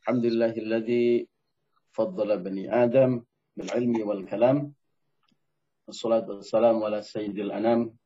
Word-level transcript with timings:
الحمد 0.00 0.24
لله 0.24 0.54
الذي 0.56 1.28
فضل 1.92 2.38
بني 2.40 2.72
آدم 2.84 3.24
بالعلم 3.56 4.08
والكلام 4.08 4.72
والصلاة 5.86 6.26
والسلام 6.30 6.84
على 6.84 7.02
سيد 7.02 7.38
الأنام 7.38 7.96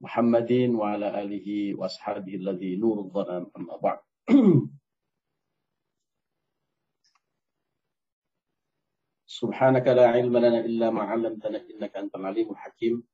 محمد 0.00 0.52
وعلى 0.52 1.22
آله 1.22 1.74
وأصحابه 1.80 2.34
الذي 2.34 2.76
نور 2.76 2.98
الظلام 3.00 3.50
أما 3.56 3.76
بعد. 3.76 3.98
سبحانك 9.26 9.86
لا 9.88 10.06
علم 10.08 10.36
لنا 10.36 10.60
إلا 10.60 10.90
ما 10.90 11.02
علمتنا 11.02 11.64
إنك 11.70 11.96
أنت 11.96 12.14
العليم 12.16 12.50
الحكيم. 12.50 13.04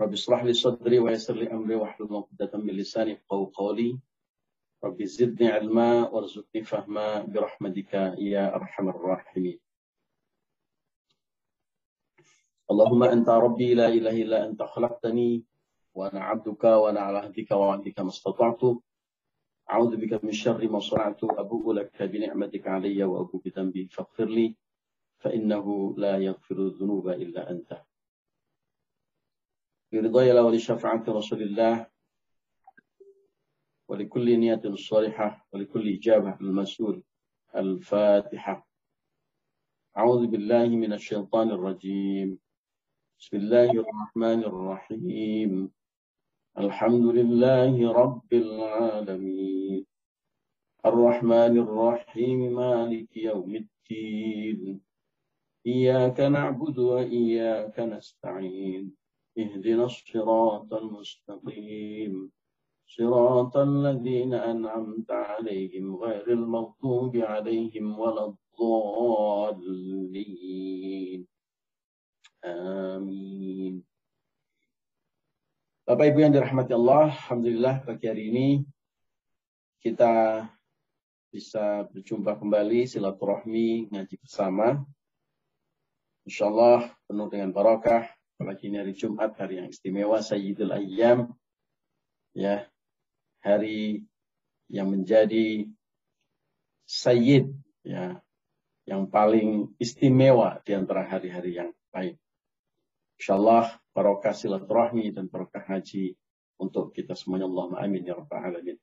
رب 0.00 0.12
اشرح 0.12 0.44
لي 0.44 0.52
صدري 0.52 0.98
ويسر 0.98 1.34
لي 1.34 1.52
أمري 1.52 1.74
واحلل 1.74 2.16
عقدة 2.16 2.58
من 2.58 2.74
لساني 2.74 3.10
يفقهوا 3.10 3.50
قولي. 3.54 3.98
رب 4.84 5.02
زدني 5.02 5.48
علما 5.48 6.08
وارزقني 6.08 6.62
فهما 6.62 7.22
برحمتك 7.22 7.94
يا 8.18 8.54
أرحم 8.54 8.88
الراحمين. 8.88 9.58
اللهم 12.70 13.02
أنت 13.02 13.28
ربي 13.28 13.74
لا 13.74 13.88
إله 13.88 14.22
إلا 14.22 14.46
أنت 14.46 14.62
خلقتني 14.62 15.44
وأنا 15.94 16.20
عبدك 16.20 16.64
وأنا 16.64 17.00
على 17.00 17.18
عهدك 17.18 17.50
ووعدك 17.50 18.00
ما 18.00 18.08
استطعت. 18.08 18.60
أعوذ 19.70 19.96
بك 19.96 20.24
من 20.24 20.32
شر 20.32 20.68
ما 20.68 20.78
صنعت 20.78 21.24
أبوء 21.24 21.72
لك 21.72 22.02
بنعمتك 22.02 22.66
علي 22.68 23.04
وأبوء 23.04 23.42
بذنبي. 23.44 23.88
فاغفر 23.88 24.24
لي 24.24 24.56
فإنه 25.18 25.94
لا 25.96 26.18
يغفر 26.18 26.56
الذنوب 26.56 27.08
إلا 27.08 27.50
أنت. 27.50 27.82
برضاي 29.94 30.30
الله 30.30 30.44
ولشفاعة 30.44 31.04
رسول 31.08 31.42
الله 31.42 31.86
ولكل 33.88 34.38
نية 34.38 34.62
صالحة 34.74 35.46
ولكل 35.52 35.88
إجابة 35.88 36.36
المسؤول. 36.40 37.02
الفاتحة. 37.56 38.68
أعوذ 39.96 40.26
بالله 40.26 40.68
من 40.68 40.92
الشيطان 40.92 41.50
الرجيم. 41.50 42.38
بسم 43.18 43.36
الله 43.36 43.70
الرحمن 43.70 44.40
الرحيم. 44.50 45.70
الحمد 46.58 47.06
لله 47.18 47.92
رب 47.92 48.32
العالمين. 48.32 49.86
الرحمن 50.86 51.54
الرحيم 51.58 52.38
مالك 52.54 53.16
يوم 53.16 53.56
الدين. 53.56 54.80
إياك 55.66 56.20
نعبد 56.20 56.78
وإياك 56.78 57.80
نستعين. 57.80 59.03
اهدنا 59.37 59.85
الصراط 59.85 60.73
المستقيم 60.73 62.31
صراط 62.87 63.57
الذين 63.57 64.33
أنعمت 64.33 65.11
عليهم 65.11 65.95
غير 65.95 66.31
المغضوب 66.31 67.17
عليهم 67.17 67.99
ولا 67.99 68.33
الضالين 69.39 69.99
آمين 72.45 73.83
Bapak 75.89 76.05
Ibu 76.13 76.21
yang 76.21 76.29
dirahmati 76.29 76.69
Allah, 76.77 77.09
Alhamdulillah 77.09 77.81
pagi 77.81 78.05
hari 78.05 78.29
ini 78.29 78.61
kita 79.81 80.45
bisa 81.33 81.89
berjumpa 81.89 82.37
kembali 82.37 82.85
silaturahmi 82.85 83.89
ngaji 83.89 84.15
bersama. 84.21 84.85
Insya 86.29 86.45
Allah 86.45 86.93
penuh 87.09 87.25
dengan 87.33 87.49
barakah, 87.49 88.05
apalagi 88.44 88.68
ini 88.68 88.76
hari 88.76 88.92
Jumat, 88.92 89.40
hari 89.40 89.56
yang 89.56 89.72
istimewa, 89.72 90.20
Sayyidul 90.20 90.76
Ayyam, 90.76 91.32
ya 92.36 92.68
hari 93.40 94.04
yang 94.68 94.92
menjadi 94.92 95.64
Sayyid, 96.84 97.48
ya 97.88 98.20
yang 98.84 99.08
paling 99.08 99.72
istimewa 99.80 100.60
di 100.60 100.76
antara 100.76 101.08
hari-hari 101.08 101.56
yang 101.56 101.72
lain. 101.96 102.20
Insya 103.16 103.40
Allah 103.40 103.80
barokah 103.96 104.36
silaturahmi 104.36 105.08
dan 105.08 105.32
barokah 105.32 105.64
haji 105.64 106.12
untuk 106.60 106.92
kita 106.92 107.16
semuanya. 107.16 107.48
Allah 107.48 107.80
amin 107.80 108.04
ya 108.04 108.12
rabbal 108.12 108.44
alamin. 108.44 108.76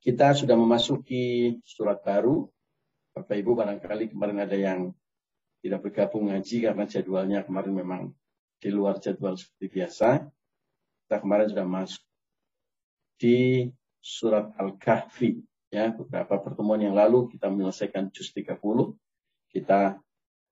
Kita 0.00 0.32
sudah 0.32 0.56
memasuki 0.56 1.60
surat 1.68 2.00
baru. 2.00 2.48
Bapak 3.12 3.36
Ibu 3.36 3.52
barangkali 3.52 4.16
kemarin 4.16 4.40
ada 4.40 4.56
yang 4.56 4.96
tidak 5.64 5.80
bergabung 5.80 6.28
ngaji 6.28 6.68
karena 6.68 6.84
jadwalnya 6.84 7.40
kemarin 7.40 7.72
memang 7.72 8.02
di 8.60 8.68
luar 8.68 9.00
jadwal 9.00 9.32
seperti 9.40 9.80
biasa. 9.80 10.28
Kita 11.08 11.16
kemarin 11.24 11.48
sudah 11.48 11.64
masuk 11.64 12.04
di 13.16 13.72
surat 14.04 14.52
Al-Kahfi. 14.60 15.40
Ya, 15.72 15.88
beberapa 15.88 16.36
pertemuan 16.36 16.84
yang 16.84 16.92
lalu 16.92 17.32
kita 17.32 17.48
menyelesaikan 17.48 18.12
juz 18.12 18.28
30. 18.36 18.60
Kita 19.48 19.96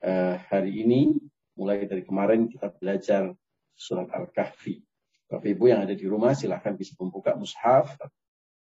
eh, 0.01 0.37
hari 0.49 0.81
ini 0.81 1.13
mulai 1.61 1.85
dari 1.85 2.03
kemarin 2.09 2.49
kita 2.49 2.73
belajar 2.73 3.37
surat 3.77 4.09
Al-Kahfi. 4.09 4.81
Bapak 5.29 5.45
Ibu 5.45 5.65
yang 5.69 5.85
ada 5.85 5.93
di 5.93 6.09
rumah 6.09 6.33
silahkan 6.33 6.73
bisa 6.73 6.97
membuka 6.97 7.37
mushaf, 7.37 8.01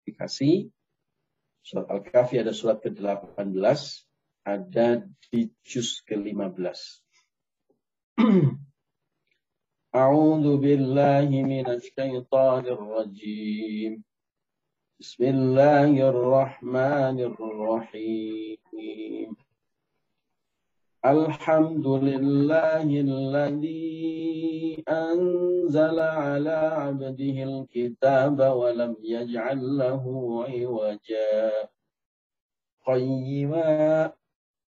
aplikasi. 0.05 0.69
Surat 1.65 1.89
Al-Kahfi 1.89 2.37
ada 2.37 2.53
surat 2.53 2.85
ke-18, 2.85 4.04
ada 4.46 5.04
di 5.30 5.52
juz 5.62 6.02
ke-15. 6.08 7.04
أعوذ 9.96 10.58
بالله 10.62 11.30
من 11.34 11.66
الشيطان 11.66 12.64
الرجيم 12.66 14.04
بسم 15.00 15.24
الله 15.24 15.92
الرحمن 16.10 17.18
الرحيم 17.20 18.60
الحمد 21.06 21.88
لله 21.88 22.84
الذي 22.84 24.84
أنزل 24.90 26.00
على 26.00 26.58
عبده 26.84 27.38
الكتاب 27.50 28.40
ولم 28.40 28.96
يجعل 29.04 29.78
له 29.78 30.04
عوجا 30.50 31.52
قيما 32.86 34.12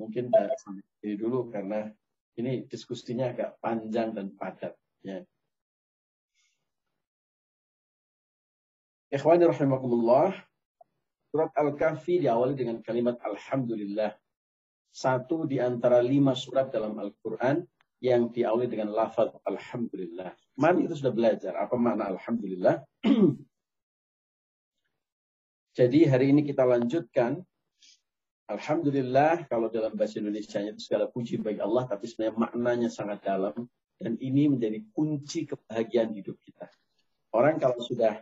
Mungkin 0.00 0.32
dari 0.32 1.14
dulu 1.20 1.52
karena 1.52 1.92
ini 2.40 2.64
diskusinya 2.64 3.28
agak 3.28 3.60
panjang 3.60 4.16
dan 4.16 4.32
padat 4.32 4.72
ya 5.04 5.20
Ikhwani 9.10 9.42
rahimakumullah. 9.42 10.30
Surat 11.34 11.50
Al-Kahfi 11.58 12.22
diawali 12.22 12.54
dengan 12.54 12.78
kalimat 12.78 13.18
Alhamdulillah. 13.26 14.14
Satu 14.94 15.50
di 15.50 15.58
antara 15.58 15.98
lima 15.98 16.30
surat 16.38 16.70
dalam 16.70 16.94
Al-Quran 16.94 17.66
yang 17.98 18.30
diawali 18.30 18.70
dengan 18.70 18.94
lafaz 18.94 19.34
Alhamdulillah. 19.42 20.30
Mana 20.54 20.86
itu 20.86 20.94
sudah 20.94 21.10
belajar 21.10 21.58
apa 21.58 21.74
makna 21.74 22.06
Alhamdulillah. 22.14 22.86
Jadi 25.78 26.00
hari 26.06 26.30
ini 26.30 26.46
kita 26.46 26.62
lanjutkan. 26.62 27.42
Alhamdulillah 28.50 29.46
kalau 29.46 29.70
dalam 29.70 29.94
bahasa 29.94 30.18
Indonesia 30.18 30.58
itu 30.58 30.82
segala 30.82 31.06
puji 31.06 31.38
bagi 31.38 31.62
Allah 31.62 31.86
tapi 31.86 32.10
sebenarnya 32.10 32.34
maknanya 32.50 32.90
sangat 32.90 33.22
dalam 33.22 33.70
dan 34.02 34.18
ini 34.18 34.50
menjadi 34.50 34.82
kunci 34.90 35.46
kebahagiaan 35.46 36.10
hidup 36.18 36.34
kita. 36.42 36.66
Orang 37.30 37.62
kalau 37.62 37.78
sudah 37.78 38.18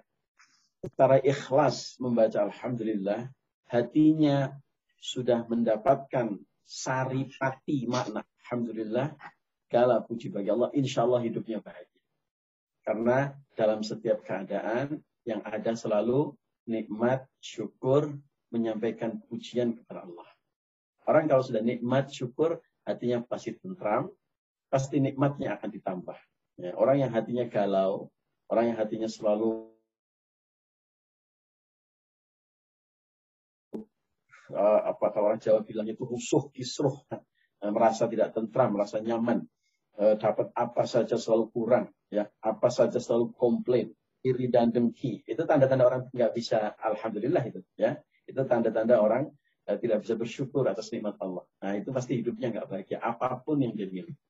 secara 0.84 1.16
ikhlas 1.24 1.96
membaca 1.96 2.44
Alhamdulillah, 2.44 3.30
hatinya 3.72 4.52
sudah 5.00 5.48
mendapatkan 5.48 6.36
saripati 6.68 7.88
makna 7.88 8.20
Alhamdulillah, 8.44 9.16
kala 9.72 10.04
puji 10.04 10.28
bagi 10.28 10.52
Allah, 10.52 10.68
insya 10.76 11.08
Allah 11.08 11.24
hidupnya 11.24 11.60
bahagia. 11.64 12.02
Karena 12.84 13.32
dalam 13.56 13.84
setiap 13.84 14.24
keadaan 14.24 15.00
yang 15.24 15.44
ada 15.44 15.76
selalu 15.76 16.32
nikmat, 16.64 17.28
syukur, 17.40 18.12
menyampaikan 18.48 19.20
pujian 19.28 19.76
kepada 19.76 20.04
Allah. 20.08 20.28
Orang 21.08 21.24
kalau 21.24 21.40
sudah 21.40 21.64
nikmat, 21.64 22.12
syukur, 22.12 22.60
hatinya 22.84 23.24
pasti 23.24 23.56
tentram, 23.56 24.12
pasti 24.68 25.00
nikmatnya 25.00 25.56
akan 25.56 25.68
ditambah. 25.72 26.18
Ya, 26.58 26.76
orang 26.76 27.00
yang 27.00 27.10
hatinya 27.14 27.48
galau, 27.48 28.12
orang 28.52 28.74
yang 28.74 28.78
hatinya 28.80 29.08
selalu 29.08 29.72
eh, 34.52 34.80
apa 34.84 35.06
kalau 35.12 35.32
orang 35.32 35.40
Jawa 35.40 35.64
bilang 35.64 35.88
itu 35.88 36.04
rusuh, 36.04 36.48
kisruh, 36.52 36.96
eh, 37.12 37.72
merasa 37.72 38.08
tidak 38.08 38.36
tentram, 38.36 38.74
merasa 38.76 39.00
nyaman, 39.00 39.44
eh, 40.00 40.14
dapat 40.16 40.52
apa 40.56 40.84
saja 40.84 41.16
selalu 41.16 41.52
kurang, 41.52 41.86
ya, 42.12 42.28
apa 42.42 42.68
saja 42.68 43.00
selalu 43.00 43.32
komplain, 43.36 43.92
iri 44.24 44.50
dan 44.52 44.74
dengki. 44.74 45.22
Itu 45.24 45.46
tanda-tanda 45.48 45.84
orang 45.86 46.02
nggak 46.12 46.32
bisa, 46.34 46.74
alhamdulillah 46.74 47.44
itu, 47.48 47.60
ya. 47.78 47.96
Itu 48.28 48.44
tanda-tanda 48.44 49.00
orang 49.00 49.32
uh, 49.64 49.76
tidak 49.80 50.04
bisa 50.04 50.14
bersyukur 50.20 50.68
atas 50.68 50.92
nikmat 50.92 51.16
Allah. 51.24 51.48
Nah 51.64 51.72
itu 51.80 51.88
pasti 51.88 52.20
hidupnya 52.20 52.52
nggak 52.52 52.66
bahagia, 52.68 52.98
apa 53.00 53.40
pun 53.40 53.64
yang 53.64 53.72
dia 53.72 53.88
miliki, 53.88 54.20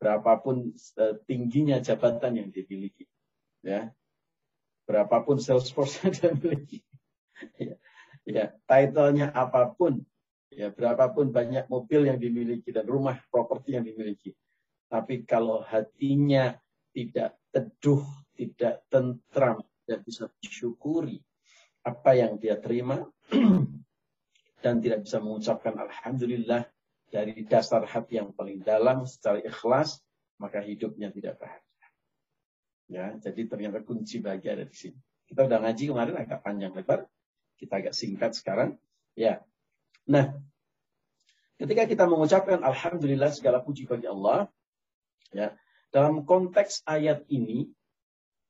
berapapun 0.00 0.72
uh, 0.96 1.14
tingginya 1.28 1.76
jabatan 1.84 2.40
yang 2.40 2.48
dia 2.48 2.64
miliki, 2.64 3.04
ya, 3.60 3.92
berapapun 4.88 5.36
sales 5.36 5.68
force 5.68 6.00
yang 6.00 6.12
dia 6.16 6.32
miliki. 6.32 6.78
ya 7.60 7.76
ya 8.26 8.50
titlenya 8.66 9.30
apa 9.30 9.70
pun, 9.70 10.02
ya 10.50 10.74
berapapun 10.74 11.30
banyak 11.30 11.70
mobil 11.70 12.10
yang 12.10 12.18
dimiliki 12.18 12.74
dan 12.74 12.88
rumah 12.88 13.20
properti 13.30 13.78
yang 13.78 13.86
dimiliki. 13.86 14.34
Tapi 14.90 15.22
kalau 15.28 15.62
hatinya 15.62 16.58
tidak 16.90 17.38
teduh, 17.54 18.02
tidak 18.34 18.82
tentram, 18.90 19.62
tidak 19.84 20.00
bisa 20.02 20.24
bersyukuri 20.26 21.22
apa 21.86 22.18
yang 22.18 22.34
dia 22.42 22.58
terima 22.58 23.06
dan 24.64 24.82
tidak 24.82 25.06
bisa 25.06 25.18
mengucapkan 25.22 25.74
alhamdulillah 25.78 26.66
dari 27.10 27.46
dasar 27.46 27.86
hati 27.86 28.18
yang 28.18 28.34
paling 28.34 28.62
dalam 28.62 29.06
secara 29.06 29.38
ikhlas, 29.42 30.02
maka 30.42 30.58
hidupnya 30.60 31.10
tidak 31.14 31.38
bahagia. 31.38 31.86
Ya, 32.86 33.06
jadi 33.18 33.50
ternyata 33.50 33.82
kunci 33.82 34.22
bahagia 34.22 34.58
ada 34.58 34.66
di 34.66 34.76
sini. 34.76 34.98
Kita 35.26 35.46
udah 35.46 35.58
ngaji 35.58 35.84
kemarin 35.90 36.16
agak 36.18 36.38
panjang 36.42 36.70
lebar, 36.74 37.06
kita 37.58 37.82
agak 37.82 37.94
singkat 37.94 38.34
sekarang. 38.34 38.78
Ya. 39.18 39.42
Nah, 40.06 40.38
ketika 41.58 41.86
kita 41.86 42.04
mengucapkan 42.06 42.62
alhamdulillah 42.62 43.34
segala 43.34 43.58
puji 43.58 43.90
bagi 43.90 44.06
Allah, 44.06 44.46
ya, 45.34 45.54
dalam 45.90 46.22
konteks 46.22 46.86
ayat 46.86 47.26
ini 47.26 47.70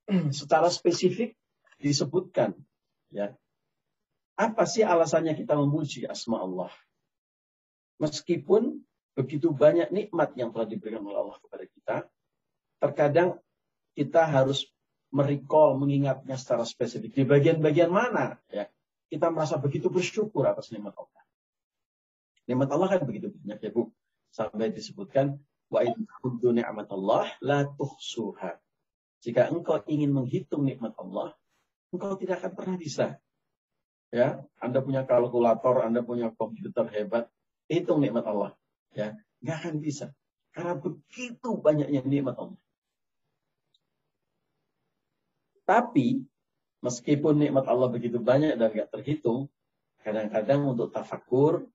secara 0.39 0.69
spesifik 0.69 1.37
disebutkan 1.81 2.57
ya. 3.13 3.33
Apa 4.37 4.69
sih 4.69 4.85
alasannya 4.85 5.33
kita 5.33 5.57
memuji 5.57 6.05
asma 6.05 6.45
Allah? 6.45 6.73
Meskipun 7.97 8.85
begitu 9.17 9.49
banyak 9.49 9.89
nikmat 9.89 10.37
yang 10.37 10.53
telah 10.53 10.69
diberikan 10.69 11.01
oleh 11.09 11.17
Allah 11.17 11.37
kepada 11.41 11.65
kita, 11.65 11.97
terkadang 12.77 13.41
kita 13.97 14.29
harus 14.29 14.69
merecall, 15.09 15.81
mengingatnya 15.81 16.37
secara 16.37 16.69
spesifik. 16.69 17.17
Di 17.17 17.25
bagian-bagian 17.25 17.89
mana 17.89 18.37
ya 18.53 18.69
kita 19.09 19.33
merasa 19.33 19.57
begitu 19.57 19.89
bersyukur 19.89 20.45
atas 20.45 20.69
nikmat 20.69 20.93
Allah. 20.93 21.23
Nikmat 22.47 22.69
Allah 22.71 22.89
kan 22.93 23.01
begitu 23.09 23.33
banyak 23.33 23.59
ya 23.65 23.71
Bu. 23.73 23.89
Sampai 24.29 24.69
disebutkan 24.69 25.41
wa 25.73 25.81
in 25.81 25.97
Allah 26.93 27.25
la 27.41 27.65
tuhsuha. 27.65 28.61
Jika 29.25 29.49
engkau 29.49 29.81
ingin 29.89 30.13
menghitung 30.13 30.69
nikmat 30.69 30.93
Allah, 31.01 31.33
engkau 31.91 32.15
tidak 32.21 32.45
akan 32.45 32.53
pernah 32.53 32.77
bisa. 32.77 33.17
Ya, 34.17 34.41
Anda 34.65 34.81
punya 34.81 35.05
kalkulator, 35.05 35.85
Anda 35.85 36.01
punya 36.01 36.33
komputer 36.33 36.89
hebat, 36.89 37.29
hitung 37.69 38.01
nikmat 38.01 38.25
Allah. 38.25 38.57
Ya, 38.97 39.13
nggak 39.45 39.57
akan 39.61 39.75
bisa. 39.85 40.17
Karena 40.57 40.73
begitu 40.81 41.61
banyaknya 41.61 42.01
nikmat 42.01 42.41
Allah. 42.41 42.57
Tapi 45.69 46.25
Meskipun 46.87 47.43
nikmat 47.43 47.67
Allah 47.67 47.91
begitu 47.91 48.23
banyak 48.23 48.55
dan 48.55 48.71
gak 48.71 48.95
terhitung, 48.95 49.51
kadang-kadang 50.07 50.71
untuk 50.71 50.95
tafakur, 50.95 51.67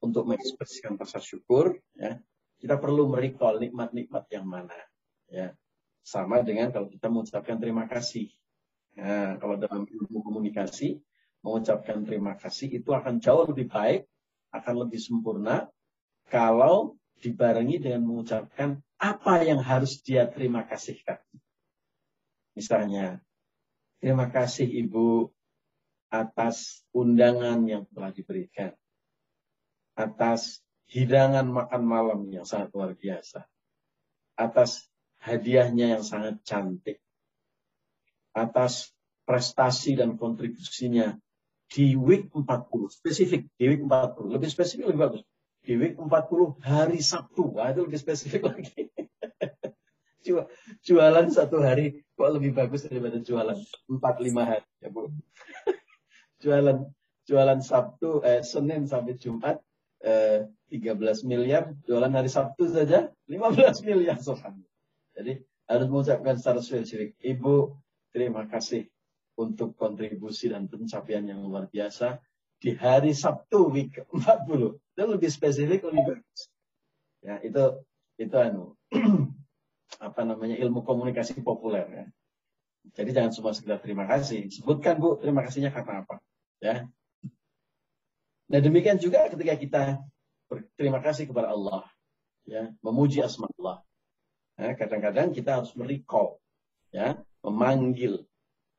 untuk 0.00 0.24
mengekspresikan 0.24 0.96
rasa 0.96 1.20
syukur, 1.20 1.76
ya, 1.92 2.16
kita 2.56 2.80
perlu 2.80 3.12
merecall 3.12 3.60
nikmat-nikmat 3.60 4.24
yang 4.32 4.48
mana. 4.48 4.72
Ya. 5.28 5.52
Sama 6.00 6.40
dengan 6.40 6.72
kalau 6.72 6.88
kita 6.88 7.12
mengucapkan 7.12 7.60
terima 7.60 7.84
kasih. 7.84 8.32
Nah, 8.96 9.36
kalau 9.36 9.60
dalam 9.60 9.84
ilmu 9.84 10.24
komunikasi, 10.24 10.96
mengucapkan 11.44 12.02
terima 12.08 12.34
kasih 12.40 12.80
itu 12.80 12.90
akan 12.96 13.20
jauh 13.20 13.44
lebih 13.44 13.68
baik, 13.68 14.08
akan 14.56 14.88
lebih 14.88 14.98
sempurna, 14.98 15.68
kalau 16.32 16.96
dibarengi 17.20 17.84
dengan 17.84 18.08
mengucapkan 18.08 18.80
apa 18.96 19.44
yang 19.44 19.60
harus 19.60 20.00
dia 20.00 20.24
terima 20.24 20.64
kasihkan. 20.64 21.20
Misalnya, 22.56 23.20
Terima 24.04 24.28
kasih 24.28 24.68
Ibu 24.68 25.32
atas 26.12 26.84
undangan 26.92 27.64
yang 27.64 27.88
telah 27.88 28.12
diberikan. 28.12 28.76
Atas 29.96 30.60
hidangan 30.92 31.48
makan 31.48 31.88
malam 31.88 32.28
yang 32.28 32.44
sangat 32.44 32.68
luar 32.76 32.92
biasa. 32.92 33.48
Atas 34.36 34.92
hadiahnya 35.24 35.96
yang 35.96 36.04
sangat 36.04 36.36
cantik. 36.44 37.00
Atas 38.36 38.92
prestasi 39.24 39.96
dan 39.96 40.20
kontribusinya 40.20 41.16
di 41.74 41.98
week 41.98 42.30
40. 42.30 42.46
Spesifik, 43.02 43.50
di 43.58 43.64
week 43.66 43.82
40. 43.82 44.30
Lebih 44.30 44.46
spesifik 44.46 44.94
lebih 44.94 45.00
bagus. 45.10 45.22
Di 45.66 45.74
week 45.74 45.98
40 45.98 46.62
hari 46.62 47.02
Sabtu. 47.02 47.58
Wah, 47.58 47.74
itu 47.74 47.82
lebih 47.82 47.98
spesifik 47.98 48.46
lagi. 48.54 48.94
jualan 50.80 51.26
satu 51.28 51.60
hari 51.60 52.00
kok 52.16 52.30
lebih 52.32 52.56
bagus 52.56 52.88
daripada 52.88 53.20
jualan 53.20 53.60
empat 53.92 54.14
lima 54.24 54.56
hari 54.56 54.66
ya 54.80 54.88
bu 54.88 55.12
jualan 56.42 56.88
jualan 57.28 57.60
Sabtu 57.60 58.24
eh, 58.24 58.40
Senin 58.40 58.88
sampai 58.88 59.20
Jumat 59.20 59.60
eh, 60.00 60.48
13 60.72 61.28
miliar 61.28 61.76
jualan 61.84 62.08
hari 62.08 62.32
Sabtu 62.32 62.72
saja 62.72 63.12
15 63.28 63.84
miliar 63.84 64.16
sopan 64.16 64.64
jadi 65.12 65.44
harus 65.68 65.86
mengucapkan 65.92 66.40
secara 66.40 66.64
spesifik 66.64 67.12
Ibu 67.20 67.76
terima 68.16 68.48
kasih 68.48 68.88
untuk 69.34 69.74
kontribusi 69.74 70.50
dan 70.50 70.70
pencapaian 70.70 71.26
yang 71.26 71.42
luar 71.42 71.66
biasa 71.66 72.22
di 72.62 72.72
hari 72.74 73.12
Sabtu 73.12 73.70
week 73.70 74.02
40 74.08 74.78
itu 74.78 75.02
lebih 75.02 75.30
spesifik 75.30 75.90
lebih 75.90 76.02
bagus 76.14 76.40
ya 77.24 77.40
itu 77.42 77.62
itu 78.20 78.36
anu 78.38 78.78
apa 80.06 80.20
namanya 80.26 80.58
ilmu 80.58 80.82
komunikasi 80.82 81.38
populer 81.42 81.86
ya. 81.86 82.06
Jadi 82.92 83.10
jangan 83.16 83.32
cuma 83.32 83.50
sekedar 83.56 83.80
terima 83.80 84.04
kasih. 84.04 84.52
Sebutkan 84.52 85.00
Bu, 85.00 85.16
terima 85.16 85.40
kasihnya 85.40 85.72
karena 85.72 86.04
apa? 86.04 86.20
Ya. 86.60 86.84
Nah 88.52 88.60
demikian 88.60 89.00
juga 89.00 89.24
ketika 89.32 89.54
kita 89.56 89.82
berterima 90.52 91.00
kasih 91.00 91.24
kepada 91.24 91.48
Allah, 91.56 91.88
ya, 92.44 92.68
memuji 92.84 93.24
asma 93.24 93.48
Allah. 93.56 93.80
Ya, 94.60 94.76
kadang-kadang 94.76 95.32
kita 95.34 95.58
harus 95.58 95.72
merecall, 95.74 96.38
ya, 96.94 97.18
memanggil, 97.42 98.22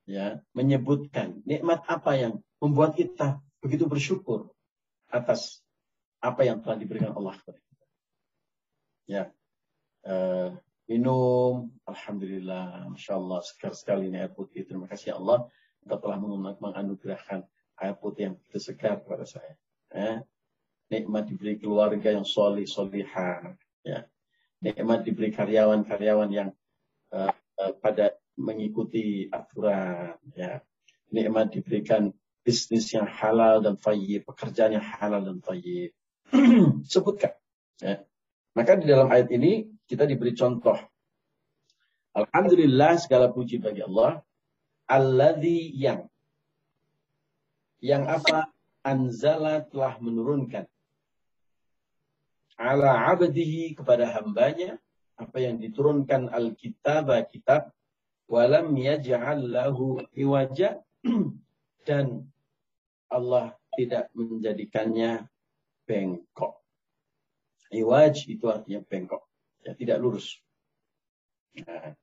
ya, 0.05 0.39
menyebutkan 0.53 1.41
nikmat 1.43 1.83
apa 1.89 2.17
yang 2.17 2.33
membuat 2.62 2.97
kita 2.97 3.41
begitu 3.59 3.89
bersyukur 3.89 4.53
atas 5.09 5.62
apa 6.21 6.45
yang 6.45 6.62
telah 6.62 6.77
diberikan 6.77 7.13
Allah 7.13 7.38
kepada 7.38 7.59
kita. 7.62 7.85
Ya, 9.05 9.24
uh, 10.05 10.57
minum. 10.89 11.74
Alhamdulillah, 11.85 12.89
Masya 12.89 13.13
Allah, 13.17 13.39
segar 13.45 13.74
sekali 13.77 14.09
ini 14.09 14.21
air 14.21 14.33
putih. 14.33 14.65
Terima 14.65 14.89
kasih 14.89 15.13
ya 15.13 15.15
Allah, 15.17 15.50
Engkau 15.85 16.00
telah 16.01 16.17
menganugerahkan 16.57 17.45
air 17.81 17.95
putih 17.97 18.31
yang 18.31 18.33
begitu 18.38 18.59
segar 18.62 19.01
kepada 19.01 19.25
saya. 19.25 19.53
Ya. 19.93 20.25
Nikmat 20.89 21.29
diberi 21.29 21.57
keluarga 21.57 22.13
yang 22.13 22.25
solih, 22.25 22.65
solihah. 22.69 23.57
Ya. 23.81 24.05
Nikmat 24.62 25.05
diberi 25.05 25.33
karyawan-karyawan 25.33 26.29
yang 26.33 26.50
uh, 27.13 27.33
uh, 27.62 27.74
pada 27.81 28.17
mengikuti 28.35 29.27
aturan. 29.31 30.19
Ya. 30.35 30.63
Nikmat 31.11 31.55
diberikan 31.55 32.11
bisnis 32.45 32.91
yang 32.93 33.07
halal 33.07 33.63
dan 33.63 33.79
tayyib, 33.79 34.27
pekerjaan 34.27 34.77
yang 34.77 34.85
halal 34.85 35.23
dan 35.23 35.41
tayyib. 35.41 35.95
Sebutkan. 36.91 37.33
Ya. 37.81 38.03
Maka 38.55 38.79
di 38.79 38.87
dalam 38.87 39.11
ayat 39.11 39.31
ini 39.33 39.67
kita 39.89 40.07
diberi 40.07 40.31
contoh. 40.31 40.79
Alhamdulillah 42.15 42.95
segala 42.95 43.27
puji 43.27 43.59
bagi 43.59 43.83
Allah. 43.83 44.23
Alladhi 44.87 45.73
yang. 45.75 46.07
Yang 47.83 48.03
apa? 48.07 48.39
Anzala 48.85 49.65
telah 49.65 49.97
menurunkan. 49.99 50.69
Ala 52.55 53.11
abdihi 53.11 53.75
kepada 53.75 54.07
hambanya. 54.15 54.79
Apa 55.19 55.43
yang 55.43 55.59
diturunkan 55.59 56.31
Alkitab, 56.31 57.11
kitab. 57.27 57.75
Walam 58.25 58.74
yaj'al 58.74 59.46
lahu 59.46 60.01
iwaja. 60.17 60.82
Dan 61.88 62.25
Allah 63.12 63.53
tidak 63.77 64.10
menjadikannya 64.17 65.29
bengkok. 65.86 66.58
Iwaj 67.70 68.25
itu 68.32 68.46
artinya 68.50 68.82
bengkok, 68.82 69.25
ya 69.62 69.77
tidak 69.77 69.98
lurus. 70.01 70.41
Nah, 71.62 71.94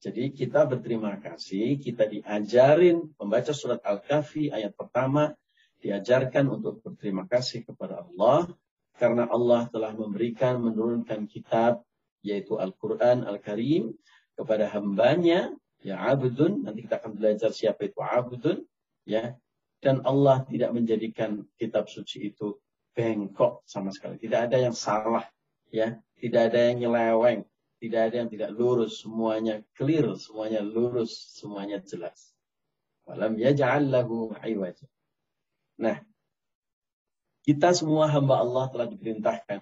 jadi 0.00 0.28
kita 0.32 0.68
berterima 0.68 1.16
kasih, 1.20 1.80
kita 1.80 2.04
diajarin 2.04 3.12
membaca 3.16 3.52
surat 3.56 3.80
Al-Kahfi 3.80 4.52
ayat 4.52 4.76
pertama, 4.76 5.32
diajarkan 5.80 6.48
untuk 6.48 6.80
berterima 6.80 7.28
kasih 7.28 7.64
kepada 7.64 8.04
Allah 8.04 8.48
karena 8.96 9.28
Allah 9.28 9.68
telah 9.68 9.92
memberikan 9.92 10.60
menurunkan 10.62 11.28
kitab 11.28 11.84
yaitu 12.24 12.56
Al-Quran 12.56 13.26
Al-Karim 13.26 13.92
kepada 14.34 14.66
hambanya 14.70 15.54
ya 15.84 16.00
abdun 16.00 16.64
nanti 16.64 16.88
kita 16.88 16.98
akan 16.98 17.12
belajar 17.14 17.50
siapa 17.54 17.86
itu 17.86 17.98
abdun 18.02 18.64
ya. 19.06 19.36
Dan 19.84 20.00
Allah 20.08 20.48
tidak 20.48 20.72
menjadikan 20.72 21.44
kitab 21.60 21.92
suci 21.92 22.32
itu 22.32 22.56
bengkok 22.96 23.60
sama 23.68 23.92
sekali. 23.92 24.16
Tidak 24.16 24.48
ada 24.48 24.56
yang 24.56 24.72
salah 24.72 25.28
ya. 25.68 26.00
Tidak 26.16 26.40
ada 26.40 26.72
yang 26.72 26.88
nyeleweng. 26.88 27.44
Tidak 27.84 28.00
ada 28.00 28.16
yang 28.24 28.32
tidak 28.32 28.56
lurus. 28.56 29.04
Semuanya 29.04 29.60
clear 29.76 30.16
semuanya 30.16 30.64
lurus 30.64 31.36
semuanya 31.36 31.84
jelas. 31.84 32.32
Walam 33.04 33.36
yaj'al 33.36 33.92
lahu 33.92 34.32
iwaja. 34.40 34.88
Nah 35.76 36.00
kita 37.44 37.76
semua 37.76 38.08
hamba 38.08 38.40
Allah 38.40 38.72
telah 38.72 38.88
diperintahkan 38.88 39.60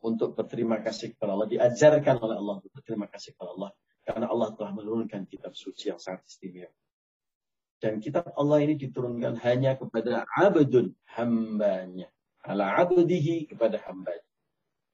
untuk 0.00 0.32
berterima 0.32 0.80
kasih 0.80 1.12
kepada 1.12 1.36
Allah, 1.36 1.50
diajarkan 1.50 2.16
oleh 2.24 2.40
Allah 2.40 2.54
untuk 2.64 2.72
berterima 2.72 3.04
kasih 3.04 3.36
kepada 3.36 3.52
Allah 3.52 3.70
karena 4.08 4.32
Allah 4.32 4.56
telah 4.56 4.72
menurunkan 4.72 5.28
kitab 5.28 5.52
suci 5.52 5.92
yang 5.92 6.00
sangat 6.00 6.24
istimewa. 6.24 6.72
Dan 7.76 8.00
kitab 8.00 8.32
Allah 8.32 8.64
ini 8.64 8.74
diturunkan 8.80 9.36
hanya 9.44 9.76
kepada 9.76 10.24
abdun 10.32 10.96
hambanya. 11.12 12.08
Ala 12.40 12.80
abdihi 12.80 13.44
kepada 13.44 13.76
hambanya. 13.84 14.24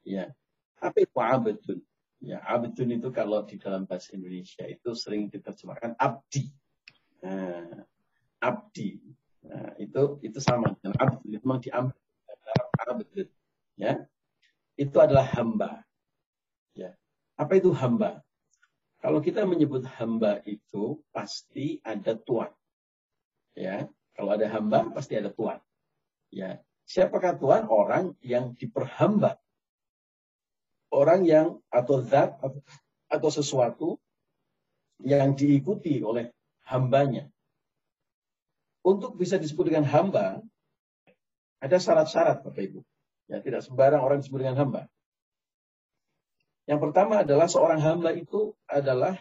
Ya. 0.03 0.35
Apa 0.83 1.07
itu 1.07 1.15
abdun? 1.15 1.79
Ya, 2.19 2.43
abdun 2.43 2.91
itu 2.91 3.09
kalau 3.15 3.47
di 3.47 3.57
dalam 3.57 3.87
bahasa 3.87 4.13
Indonesia 4.19 4.67
itu 4.67 4.91
sering 4.99 5.31
diterjemahkan 5.31 5.95
abdi. 5.97 6.51
Nah, 7.23 7.87
abdi. 8.43 9.01
Nah, 9.47 9.73
itu 9.79 10.19
itu 10.21 10.39
sama 10.43 10.75
dengan 10.83 10.99
abdi. 11.01 11.41
Memang 11.41 11.63
diambil 11.63 11.97
abd 12.85 13.29
ya 13.79 14.05
itu 14.75 14.97
adalah 14.99 15.27
hamba 15.35 15.83
ya 16.75 16.95
apa 17.39 17.53
itu 17.59 17.71
hamba 17.75 18.23
kalau 19.05 19.21
kita 19.21 19.45
menyebut 19.45 19.85
hamba 20.01 20.41
itu 20.49 20.97
pasti 21.13 21.77
ada 21.85 22.17
tuan. 22.17 22.49
Ya 23.53 23.85
kalau 24.17 24.33
ada 24.33 24.49
hamba 24.49 24.89
pasti 24.97 25.13
ada 25.13 25.29
tuan. 25.29 25.61
Ya 26.33 26.65
siapakah 26.89 27.37
tuan? 27.37 27.69
Orang 27.69 28.17
yang 28.25 28.57
diperhamba. 28.57 29.37
Orang 30.89 31.29
yang 31.29 31.61
atau 31.69 32.01
zat 32.01 32.41
atau 33.13 33.29
sesuatu 33.29 34.01
yang 35.05 35.37
diikuti 35.37 36.01
oleh 36.01 36.33
hambanya. 36.65 37.29
Untuk 38.81 39.21
bisa 39.21 39.37
disebut 39.37 39.69
dengan 39.69 39.85
hamba 39.85 40.41
ada 41.61 41.77
syarat-syarat 41.77 42.41
Bapak 42.41 42.73
Ibu. 42.73 42.81
Ya, 43.29 43.45
tidak 43.45 43.69
sembarang 43.69 44.01
orang 44.01 44.25
disebut 44.25 44.49
dengan 44.49 44.65
hamba. 44.65 44.89
Yang 46.65 46.81
pertama 46.91 47.21
adalah 47.21 47.45
seorang 47.45 47.81
hamba 47.81 48.17
itu 48.17 48.57
adalah 48.65 49.21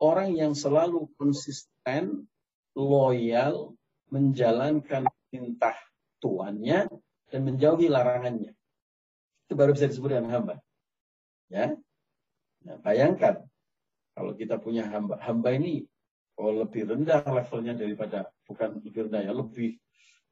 orang 0.00 0.36
yang 0.36 0.52
selalu 0.52 1.08
konsisten, 1.16 2.28
loyal, 2.76 3.72
menjalankan 4.12 5.08
perintah 5.32 5.76
tuannya 6.20 6.86
dan 7.32 7.40
menjauhi 7.42 7.88
larangannya. 7.88 8.52
Itu 9.48 9.56
baru 9.56 9.72
bisa 9.72 9.88
disebut 9.88 10.12
dengan 10.12 10.30
hamba. 10.32 10.54
Ya. 11.48 11.76
Nah, 12.64 12.76
bayangkan 12.80 13.44
kalau 14.16 14.32
kita 14.36 14.60
punya 14.60 14.88
hamba, 14.88 15.20
hamba 15.20 15.52
ini 15.52 15.84
oh, 16.36 16.52
lebih 16.64 16.88
rendah 16.88 17.24
levelnya 17.24 17.76
daripada 17.76 18.28
bukan 18.48 18.80
lebih 18.80 19.08
rendah 19.08 19.22
ya, 19.24 19.32
lebih 19.32 19.76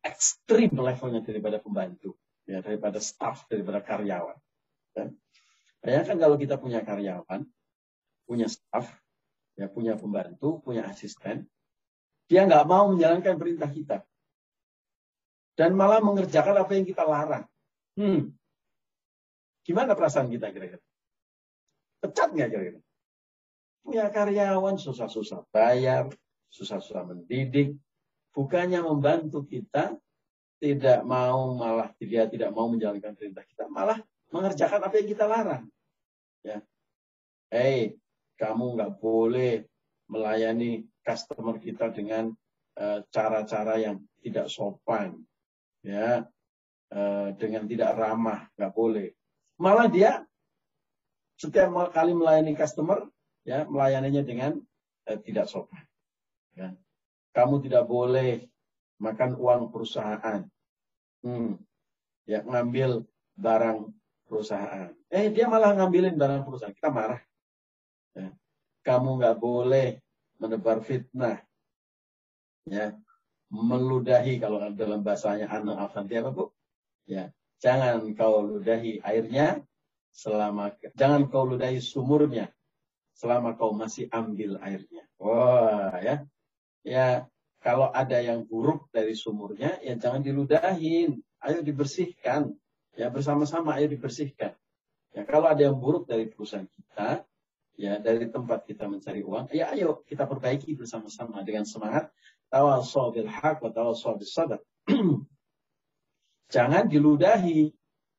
ekstrim 0.02 0.72
levelnya 0.74 1.22
daripada 1.22 1.62
pembantu, 1.62 2.16
ya 2.48 2.60
daripada 2.60 2.98
staff, 2.98 3.46
daripada 3.48 3.80
karyawan. 3.84 4.38
Ya. 4.96 5.06
Bayangkan 5.82 6.14
kalau 6.14 6.38
kita 6.38 6.62
punya 6.62 6.86
karyawan, 6.86 7.42
punya 8.22 8.46
staff, 8.46 8.86
ya 9.58 9.66
punya 9.66 9.98
pembantu, 9.98 10.62
punya 10.62 10.86
asisten, 10.86 11.50
dia 12.30 12.46
nggak 12.46 12.64
mau 12.70 12.86
menjalankan 12.94 13.34
perintah 13.34 13.66
kita, 13.66 13.98
dan 15.58 15.74
malah 15.74 15.98
mengerjakan 15.98 16.62
apa 16.62 16.72
yang 16.78 16.86
kita 16.86 17.02
larang. 17.02 17.44
Hmm. 17.98 18.30
Gimana 19.66 19.98
perasaan 19.98 20.30
kita 20.30 20.54
kira-kira? 20.54 20.82
Pecat 21.98 22.30
nggak 22.30 22.50
kira-kira? 22.50 22.80
Punya 23.82 24.06
karyawan 24.14 24.78
susah-susah 24.78 25.50
bayar, 25.50 26.06
susah-susah 26.54 27.10
mendidik, 27.10 27.74
bukannya 28.30 28.86
membantu 28.86 29.42
kita, 29.42 29.98
tidak 30.62 31.02
mau 31.02 31.58
malah 31.58 31.90
dia 31.98 32.30
tidak 32.30 32.54
mau 32.54 32.70
menjalankan 32.70 33.18
perintah 33.18 33.42
kita, 33.42 33.66
malah 33.66 33.98
mengerjakan 34.32 34.82
apa 34.82 34.94
yang 34.98 35.08
kita 35.12 35.24
larang. 35.28 35.64
Ya, 36.42 36.58
hey, 37.52 37.94
kamu 38.40 38.74
nggak 38.74 38.92
boleh 38.98 39.68
melayani 40.10 40.82
customer 41.06 41.62
kita 41.62 41.94
dengan 41.94 42.34
eh, 42.74 43.00
cara-cara 43.14 43.78
uh, 43.78 43.80
yang 43.80 43.96
tidak 44.24 44.50
sopan, 44.50 45.22
ya, 45.86 46.26
uh, 46.90 47.28
dengan 47.38 47.68
tidak 47.70 47.94
ramah, 47.94 48.50
nggak 48.58 48.72
boleh. 48.74 49.14
Malah 49.60 49.86
dia 49.86 50.26
setiap 51.38 51.70
kali 51.94 52.16
melayani 52.16 52.58
customer, 52.58 53.06
ya, 53.46 53.62
melayaninya 53.68 54.26
dengan 54.26 54.58
uh, 55.06 55.18
tidak 55.22 55.46
sopan. 55.46 55.84
Ya 56.58 56.74
kamu 57.32 57.64
tidak 57.64 57.84
boleh 57.88 58.44
makan 59.00 59.34
uang 59.36 59.72
perusahaan. 59.72 60.46
Hmm. 61.24 61.58
Ya, 62.28 62.44
ngambil 62.46 63.02
barang 63.34 63.90
perusahaan. 64.32 64.88
Eh, 65.12 65.28
dia 65.28 65.44
malah 65.52 65.76
ngambilin 65.76 66.16
barang 66.16 66.48
perusahaan. 66.48 66.72
Kita 66.72 66.88
marah. 66.88 67.20
Ya. 68.16 68.32
Kamu 68.80 69.20
nggak 69.20 69.36
boleh 69.36 70.00
menebar 70.40 70.80
fitnah. 70.80 71.44
Ya, 72.64 72.96
meludahi 73.52 74.40
kalau 74.40 74.64
dalam 74.72 75.04
bahasanya 75.04 75.52
anak 75.52 75.76
Avanti 75.76 76.16
apa 76.16 76.32
bu? 76.32 76.48
Ya, 77.04 77.28
jangan 77.60 78.08
kau 78.16 78.40
ludahi 78.40 79.04
airnya 79.04 79.60
selama 80.14 80.72
jangan 80.96 81.28
kau 81.28 81.44
ludahi 81.44 81.82
sumurnya 81.82 82.48
selama 83.18 83.58
kau 83.58 83.76
masih 83.76 84.08
ambil 84.08 84.56
airnya. 84.62 85.04
Wah, 85.20 85.94
ya 86.00 86.24
ya 86.86 87.26
kalau 87.62 87.94
ada 87.94 88.18
yang 88.18 88.42
buruk 88.42 88.90
dari 88.90 89.14
sumurnya, 89.14 89.78
ya 89.86 89.94
jangan 89.94 90.24
diludahin. 90.24 91.22
Ayo 91.42 91.62
dibersihkan. 91.62 92.54
Ya 92.96 93.08
bersama-sama 93.08 93.76
ayo 93.80 93.88
dibersihkan. 93.88 94.52
Ya 95.12 95.22
kalau 95.28 95.48
ada 95.48 95.60
yang 95.64 95.76
buruk 95.76 96.08
dari 96.08 96.28
perusahaan 96.28 96.68
kita, 96.68 97.24
ya 97.76 98.00
dari 98.00 98.28
tempat 98.28 98.64
kita 98.68 98.88
mencari 98.88 99.24
uang, 99.24 99.52
ya 99.52 99.72
ayo 99.72 100.04
kita 100.04 100.28
perbaiki 100.28 100.76
bersama-sama 100.76 101.40
dengan 101.44 101.64
semangat 101.64 102.12
tawassaw 102.52 103.12
bil 103.12 103.28
haq 103.28 103.64
wa 103.64 103.72
tawassaw 103.72 104.16
bis 104.16 104.32
sabr. 104.32 104.60
jangan 106.54 106.88
diludahi, 106.88 107.72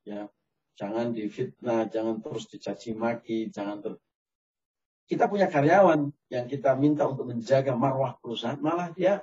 ya. 0.05 0.29
Jangan 0.73 1.13
difitnah, 1.13 1.85
jangan 1.85 2.17
terus 2.17 2.49
dicaci 2.49 2.97
maki, 2.97 3.53
jangan 3.53 3.77
terus 3.77 4.01
kita 5.03 5.27
punya 5.27 5.51
karyawan 5.51 6.09
yang 6.31 6.45
kita 6.47 6.73
minta 6.79 7.03
untuk 7.05 7.27
menjaga 7.27 7.75
marwah 7.75 8.15
perusahaan, 8.17 8.57
malah 8.57 8.89
dia 8.95 9.21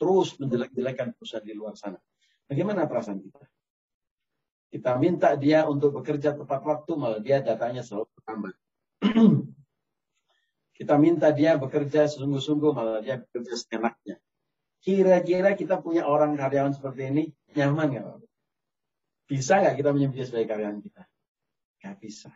terus 0.00 0.34
menjelek-jelekan 0.40 1.12
perusahaan 1.14 1.44
di 1.44 1.54
luar 1.54 1.76
sana. 1.76 2.00
Bagaimana 2.48 2.88
perasaan 2.88 3.20
kita? 3.20 3.44
Kita 4.68 5.00
minta 5.00 5.32
dia 5.32 5.64
untuk 5.64 5.96
bekerja 5.96 6.36
tepat 6.36 6.60
waktu, 6.60 6.92
malah 6.92 7.20
dia 7.24 7.40
datanya 7.40 7.80
selalu 7.80 8.04
terlambat. 8.20 8.54
kita 10.78 10.94
minta 11.00 11.32
dia 11.32 11.56
bekerja 11.56 12.04
sungguh-sungguh, 12.06 12.70
malah 12.76 13.00
dia 13.00 13.16
bekerja 13.16 13.56
seenaknya. 13.56 14.20
Kira-kira 14.84 15.56
kita 15.56 15.80
punya 15.80 16.04
orang 16.04 16.36
karyawan 16.36 16.76
seperti 16.76 17.02
ini, 17.10 17.24
nyaman 17.56 17.96
nggak 17.96 18.04
Bisa 19.24 19.60
nggak 19.64 19.74
kita 19.80 19.90
menyebut 19.96 20.16
dia 20.20 20.26
sebagai 20.28 20.48
karyawan 20.52 20.78
kita? 20.84 21.02
Nggak 21.80 21.96
bisa. 21.98 22.30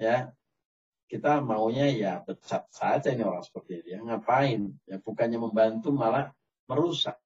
Ya, 0.00 0.32
kita 1.06 1.38
maunya 1.44 1.86
ya 1.92 2.12
pecat 2.24 2.66
saja 2.72 3.12
ini 3.12 3.22
orang 3.22 3.44
seperti 3.44 3.84
ini. 3.84 3.88
Ya, 3.94 3.98
ngapain? 4.02 4.60
Ya 4.88 4.96
bukannya 4.98 5.36
membantu 5.36 5.92
malah 5.92 6.32
merusak. 6.66 7.20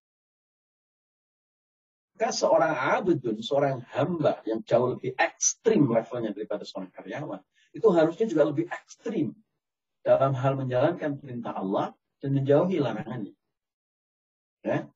Maka 2.18 2.34
seorang 2.34 2.74
abdun, 2.74 3.38
seorang 3.38 3.86
hamba 3.94 4.42
yang 4.42 4.58
jauh 4.66 4.98
lebih 4.98 5.14
ekstrim 5.14 5.86
levelnya 5.86 6.34
daripada 6.34 6.66
seorang 6.66 6.90
karyawan, 6.90 7.38
itu 7.70 7.86
harusnya 7.94 8.26
juga 8.26 8.42
lebih 8.50 8.66
ekstrim 8.66 9.38
dalam 10.02 10.34
hal 10.34 10.58
menjalankan 10.58 11.14
perintah 11.22 11.54
Allah 11.54 11.94
dan 12.18 12.34
menjauhi 12.34 12.82
larangannya. 12.82 13.38
Ya. 14.66 14.90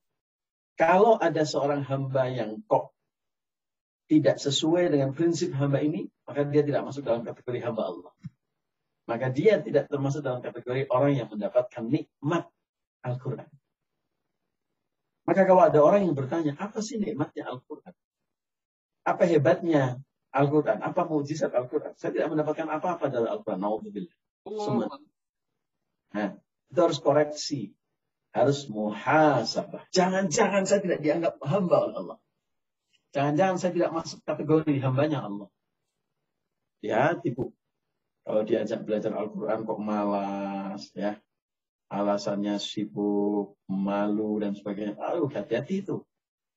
Kalau 0.75 1.15
ada 1.15 1.47
seorang 1.47 1.87
hamba 1.87 2.27
yang 2.27 2.59
kok 2.67 2.91
tidak 4.11 4.43
sesuai 4.43 4.91
dengan 4.91 5.15
prinsip 5.15 5.55
hamba 5.55 5.79
ini, 5.79 6.11
maka 6.27 6.43
dia 6.43 6.59
tidak 6.59 6.83
masuk 6.83 7.07
dalam 7.07 7.23
kategori 7.23 7.63
hamba 7.63 7.87
Allah 7.87 8.11
maka 9.03 9.27
dia 9.27 9.59
tidak 9.59 9.91
termasuk 9.91 10.23
dalam 10.23 10.39
kategori 10.39 10.87
orang 10.87 11.19
yang 11.19 11.27
mendapatkan 11.27 11.83
nikmat 11.83 12.47
Al-Quran. 13.03 13.49
Maka 15.23 15.47
kalau 15.47 15.63
ada 15.63 15.79
orang 15.79 16.03
yang 16.03 16.15
bertanya, 16.15 16.53
apa 16.59 16.83
sih 16.83 16.99
nikmatnya 16.99 17.47
Al-Quran? 17.47 17.95
Apa 19.07 19.23
hebatnya 19.23 20.03
Al-Quran? 20.35 20.83
Apa 20.83 21.07
mujizat 21.07 21.55
Al-Quran? 21.55 21.95
Saya 21.95 22.11
tidak 22.11 22.35
mendapatkan 22.35 22.67
apa-apa 22.67 23.07
dari 23.07 23.27
Al-Quran. 23.31 23.59
Naudzubillah. 23.63 24.15
Semua. 24.43 24.99
Nah, 26.13 26.29
itu 26.67 26.79
harus 26.79 26.99
koreksi. 26.99 27.71
Harus 28.33 28.65
muhasabah. 28.67 29.87
Jangan-jangan 29.93 30.65
saya 30.65 30.81
tidak 30.81 30.99
dianggap 31.05 31.37
hamba 31.45 31.77
oleh 31.87 31.95
Allah. 32.01 32.17
Jangan-jangan 33.13 33.55
saya 33.61 33.71
tidak 33.77 33.91
masuk 33.93 34.19
kategori 34.25 34.75
hambanya 34.81 35.23
Allah. 35.23 35.47
Ya, 36.81 37.13
tipu. 37.15 37.53
Kalau 38.25 38.41
diajak 38.43 38.83
belajar 38.83 39.13
Al-Quran 39.13 39.63
kok 39.63 39.79
malas, 39.79 40.89
ya. 40.97 41.21
Alasannya 41.91 42.57
sibuk, 42.57 43.59
malu, 43.67 44.39
dan 44.41 44.55
sebagainya. 44.55 44.97
Aduh, 44.99 45.29
hati-hati 45.29 45.83
itu. 45.83 46.03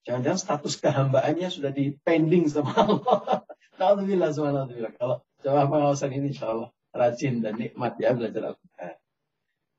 Jangan-jangan 0.07 0.39
status 0.39 0.75
kehambaannya 0.79 1.49
sudah 1.51 1.75
di 1.75 1.99
pending 2.07 2.47
sama 2.47 2.73
Allah. 2.79 3.43
Alhamdulillah, 3.77 4.31
subhanallah. 4.33 4.95
Kalau 4.97 5.17
coba 5.43 5.67
pengawasan 5.67 6.15
ini 6.15 6.33
insya 6.33 6.55
Allah 6.55 6.71
rajin 6.97 7.45
dan 7.45 7.61
nikmat 7.61 8.01
ya 8.01 8.17
belajar 8.17 8.55
Al-Quran. 8.55 8.97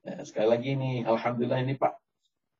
Ya, 0.06 0.16
sekali 0.24 0.48
lagi 0.48 0.70
ini, 0.78 0.92
Alhamdulillah 1.04 1.60
ini 1.66 1.74
Pak 1.76 1.98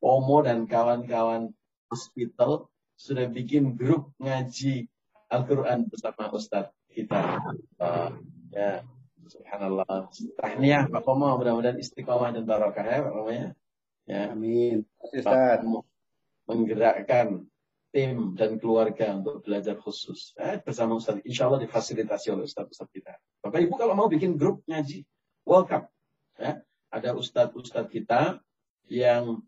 Pomo 0.02 0.42
dan 0.42 0.66
kawan-kawan 0.66 1.54
hospital 1.88 2.66
sudah 2.98 3.30
bikin 3.30 3.78
grup 3.78 4.10
ngaji 4.18 4.90
Al-Quran 5.30 5.86
bersama 5.86 6.28
Ustadz 6.34 6.74
kita. 6.90 7.40
Uh, 7.78 8.18
ya, 8.50 8.82
subhanallah. 9.28 10.08
Tahniah 10.40 10.88
Pak 10.88 11.02
Pomo, 11.04 11.36
mudah-mudahan 11.36 11.78
istiqomah 11.78 12.32
dan 12.32 12.48
barakah 12.48 12.84
ya 12.84 12.98
Pak 13.04 13.12
Pomo 13.12 13.30
ya. 13.30 13.48
Ya. 14.08 14.32
Amin. 14.32 14.88
Pak 14.98 15.64
menggerakkan 16.48 17.44
tim 17.92 18.36
dan 18.36 18.56
keluarga 18.56 19.16
untuk 19.16 19.44
belajar 19.44 19.76
khusus 19.76 20.32
eh, 20.40 20.60
bersama 20.60 20.96
Ustaz. 20.96 21.20
Insya 21.24 21.48
Allah 21.48 21.64
difasilitasi 21.64 22.32
oleh 22.32 22.48
Ustaz-Ustaz 22.48 22.88
kita. 22.92 23.16
Bapak 23.44 23.60
Ibu 23.64 23.74
kalau 23.76 23.92
mau 23.96 24.08
bikin 24.08 24.36
grup 24.36 24.64
ngaji, 24.68 25.04
welcome. 25.44 25.88
Ya. 26.40 26.64
Ada 26.88 27.12
Ustaz-Ustaz 27.16 27.88
kita 27.92 28.40
yang 28.88 29.44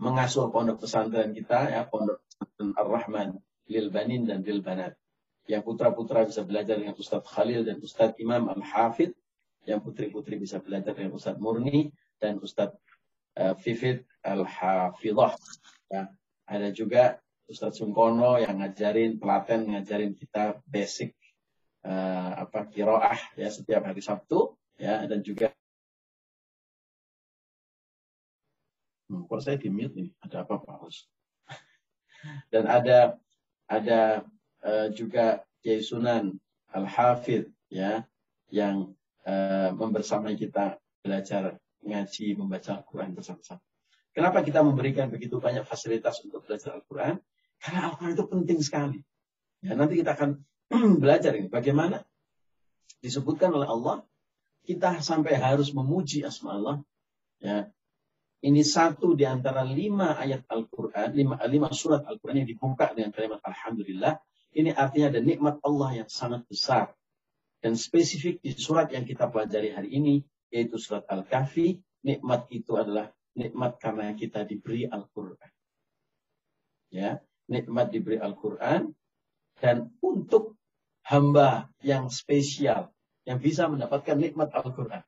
mengasuh 0.00 0.48
pondok 0.48 0.84
pesantren 0.84 1.36
kita, 1.36 1.68
ya 1.68 1.84
pondok 1.84 2.24
pesantren 2.24 2.72
Ar-Rahman, 2.72 3.28
Lil 3.68 3.92
Banin 3.92 4.24
dan 4.24 4.40
Lil 4.44 4.64
Banat. 4.64 4.96
Yang 5.44 5.62
putra-putra 5.68 6.24
bisa 6.24 6.40
belajar 6.40 6.80
dengan 6.80 6.96
Ustaz 6.96 7.20
Khalil 7.24 7.64
dan 7.68 7.80
Ustaz 7.80 8.16
Imam 8.16 8.48
Al-Hafid. 8.48 9.12
Yang 9.64 9.80
putri-putri 9.84 10.36
bisa 10.36 10.60
belajar 10.60 10.92
dengan 10.92 11.16
Ustaz 11.16 11.36
Murni 11.40 11.88
dan 12.20 12.40
Ustaz 12.40 12.72
uh, 13.40 13.56
Fifid 13.56 14.04
Al-Hafidah. 14.24 15.36
Ya. 15.88 16.12
Ada 16.44 16.68
juga 16.72 17.24
Ustadz 17.44 17.76
Sungkono 17.76 18.40
yang 18.40 18.60
ngajarin 18.60 19.20
telaten 19.20 19.68
ngajarin 19.76 20.16
kita 20.16 20.64
basic 20.64 21.12
uh, 21.84 22.40
apa 22.40 22.64
kiroah 22.72 23.20
ya 23.36 23.52
setiap 23.52 23.84
hari 23.84 24.00
Sabtu 24.00 24.56
ya 24.80 25.04
dan 25.04 25.20
juga 25.20 25.52
hmm, 29.12 29.28
kok 29.28 29.40
saya 29.44 29.60
di 29.60 29.68
mute 29.68 29.92
nih 29.92 30.08
ada 30.24 30.48
apa 30.48 30.56
Pak 30.56 30.76
Hus 30.80 31.04
dan 32.52 32.64
ada 32.64 33.20
ada 33.68 34.24
uh, 34.64 34.88
juga 34.90 35.44
Kiai 35.60 35.84
Sunan 35.84 36.34
Al 36.72 36.88
Hafid 36.88 37.52
ya 37.70 38.02
yang 38.50 38.96
uh, 39.28 39.70
membersamai 39.76 40.34
kita 40.34 40.80
belajar 41.04 41.60
ngaji 41.84 42.40
membaca 42.40 42.80
Al-Quran 42.80 43.12
bersama-sama. 43.12 43.60
Kenapa 44.14 44.40
kita 44.40 44.62
memberikan 44.64 45.10
begitu 45.10 45.36
banyak 45.42 45.66
fasilitas 45.68 46.22
untuk 46.24 46.46
belajar 46.48 46.80
Al-Quran? 46.80 47.20
Karena 47.60 47.92
Al-Quran 47.92 48.12
itu 48.14 48.24
penting 48.30 48.58
sekali. 48.62 48.98
Ya, 49.60 49.76
nanti 49.76 50.00
kita 50.00 50.16
akan 50.16 50.40
belajar 51.02 51.34
ini. 51.36 51.50
Bagaimana 51.50 52.00
disebutkan 53.04 53.52
oleh 53.52 53.68
Allah, 53.68 54.06
kita 54.64 55.04
sampai 55.04 55.36
harus 55.36 55.74
memuji 55.76 56.24
asma 56.24 56.56
Allah. 56.56 56.76
Ya, 57.42 57.68
ini 58.44 58.60
satu 58.60 59.16
di 59.16 59.24
antara 59.24 59.64
lima 59.64 60.20
ayat 60.20 60.44
Al-Quran, 60.48 61.16
lima, 61.16 61.34
lima 61.48 61.68
surat 61.72 62.04
Al-Quran 62.04 62.44
yang 62.44 62.48
dibuka 62.48 62.92
dengan 62.92 63.12
kalimat 63.12 63.40
Alhamdulillah. 63.40 64.20
Ini 64.54 64.70
artinya 64.70 65.10
ada 65.10 65.20
nikmat 65.20 65.58
Allah 65.66 66.04
yang 66.04 66.08
sangat 66.08 66.46
besar. 66.46 66.94
Dan 67.58 67.74
spesifik 67.74 68.38
di 68.38 68.54
surat 68.54 68.92
yang 68.94 69.02
kita 69.02 69.26
pelajari 69.26 69.74
hari 69.74 69.90
ini, 69.90 70.22
yaitu 70.54 70.78
surat 70.78 71.02
Al-Kahfi, 71.10 71.82
nikmat 72.06 72.46
itu 72.54 72.78
adalah 72.78 73.10
nikmat 73.34 73.82
karena 73.82 74.14
kita 74.14 74.46
diberi 74.46 74.86
Al-Quran. 74.86 75.50
Ya, 76.94 77.18
nikmat 77.50 77.90
diberi 77.90 78.22
Al-Quran, 78.22 78.94
dan 79.58 79.90
untuk 79.98 80.54
hamba 81.02 81.66
yang 81.82 82.08
spesial, 82.14 82.94
yang 83.26 83.42
bisa 83.42 83.66
mendapatkan 83.66 84.14
nikmat 84.14 84.54
Al-Quran. 84.54 85.02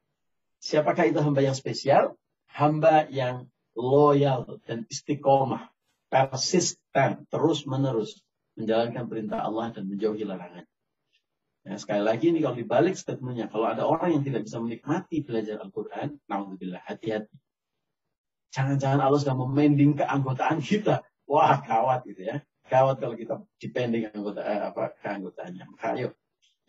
Siapakah 0.58 1.06
itu 1.06 1.22
hamba 1.22 1.46
yang 1.46 1.54
spesial? 1.54 2.18
Hamba 2.50 3.06
yang 3.12 3.46
loyal 3.76 4.58
dan 4.64 4.88
istiqomah, 4.88 5.70
persisten, 6.08 7.28
terus-menerus 7.28 8.25
menjalankan 8.56 9.04
perintah 9.06 9.44
Allah 9.44 9.70
dan 9.72 9.84
menjauhi 9.86 10.24
larangan. 10.24 10.64
Ya, 11.66 11.74
sekali 11.76 12.02
lagi 12.02 12.30
ini 12.30 12.40
kalau 12.40 12.56
dibalik 12.56 12.94
statementnya, 12.94 13.50
kalau 13.50 13.66
ada 13.66 13.84
orang 13.84 14.16
yang 14.18 14.22
tidak 14.22 14.46
bisa 14.46 14.62
menikmati 14.62 15.20
belajar 15.26 15.58
Al-Quran, 15.60 16.14
naudzubillah, 16.30 16.82
hati-hati. 16.86 17.36
Jangan-jangan 18.54 19.02
Allah 19.02 19.18
sudah 19.20 19.36
memending 19.36 19.98
keanggotaan 19.98 20.62
kita 20.62 21.02
Wah, 21.26 21.58
kawat 21.58 22.06
gitu 22.06 22.22
ya. 22.22 22.38
Kawat 22.70 23.02
kalau 23.02 23.14
kita 23.18 23.42
depending 23.58 24.10
anggota 24.10 24.42
eh, 24.42 24.62
apa 24.62 24.94
keanggotaannya. 25.02 25.64
Maka 25.74 25.86
ayo 25.98 26.08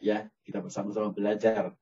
ya 0.01 0.25
kita 0.45 0.61
bersama-sama 0.61 1.13
belajar. 1.13 1.73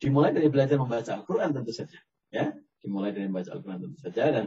Dimulai 0.00 0.32
dari 0.32 0.48
belajar 0.48 0.80
membaca 0.80 1.12
Al-Quran 1.12 1.52
tentu 1.52 1.72
saja. 1.72 2.00
Ya, 2.32 2.56
dimulai 2.80 3.12
dari 3.12 3.28
membaca 3.28 3.52
Al-Quran 3.52 3.84
tentu 3.84 3.98
saja 4.00 4.22
dan 4.32 4.44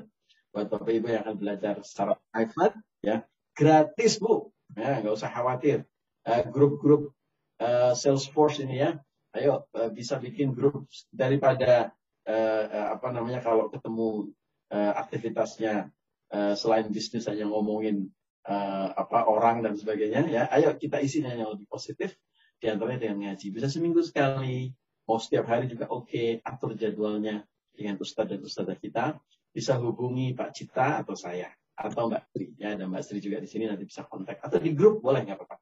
buat 0.50 0.66
bapak 0.66 0.90
ibu 0.90 1.14
yang 1.14 1.22
akan 1.30 1.38
belajar 1.38 1.78
secara 1.86 2.18
private 2.34 2.74
ya 3.06 3.22
gratis 3.54 4.18
bu 4.18 4.50
ya 4.76 5.02
nggak 5.02 5.16
usah 5.16 5.32
khawatir. 5.32 5.86
Eh, 6.28 6.44
grup-grup 6.52 7.16
uh, 7.64 7.96
Salesforce 7.96 8.62
ini 8.62 8.84
ya 8.84 9.00
ayo 9.34 9.70
uh, 9.78 9.90
bisa 9.94 10.18
bikin 10.18 10.58
grup 10.58 10.90
daripada 11.14 11.94
uh, 12.26 12.64
uh, 12.66 12.88
apa 12.98 13.14
namanya 13.14 13.46
kalau 13.46 13.70
ketemu 13.70 14.34
uh, 14.74 14.94
aktivitasnya 15.00 15.94
Eh, 16.30 16.54
selain 16.54 16.86
bisnis 16.94 17.26
hanya 17.26 17.50
ngomongin 17.50 18.06
uh, 18.46 18.94
apa 18.94 19.26
orang 19.26 19.66
dan 19.66 19.74
sebagainya 19.74 20.30
ya 20.30 20.46
ayo 20.54 20.78
kita 20.78 21.02
isi 21.02 21.26
yang 21.26 21.58
lebih 21.58 21.66
positif 21.66 22.14
di 22.62 22.70
antaranya 22.70 23.10
dengan 23.10 23.34
ngaji. 23.34 23.50
Bisa 23.50 23.66
seminggu 23.66 24.06
sekali 24.06 24.70
mau 25.10 25.18
setiap 25.18 25.50
hari 25.50 25.66
juga 25.66 25.90
oke 25.90 26.06
okay. 26.06 26.38
atur 26.46 26.78
jadwalnya 26.78 27.42
dengan 27.74 27.98
ustadz 27.98 28.30
dan 28.30 28.46
ustadzah 28.46 28.78
kita. 28.78 29.18
Bisa 29.50 29.82
hubungi 29.82 30.38
Pak 30.38 30.54
Cita 30.54 31.02
atau 31.02 31.18
saya 31.18 31.50
atau 31.80 32.12
Mbak 32.12 32.24
Sri 32.36 32.46
ya 32.60 32.76
ada 32.76 32.84
Mbak 32.92 33.02
Sri 33.08 33.20
juga 33.24 33.40
di 33.40 33.48
sini 33.48 33.64
nanti 33.72 33.88
bisa 33.88 34.04
kontak. 34.04 34.44
Atau 34.44 34.60
di 34.60 34.76
grup 34.76 35.00
boleh 35.00 35.24
nggak 35.24 35.40
apa-apa. 35.40 35.58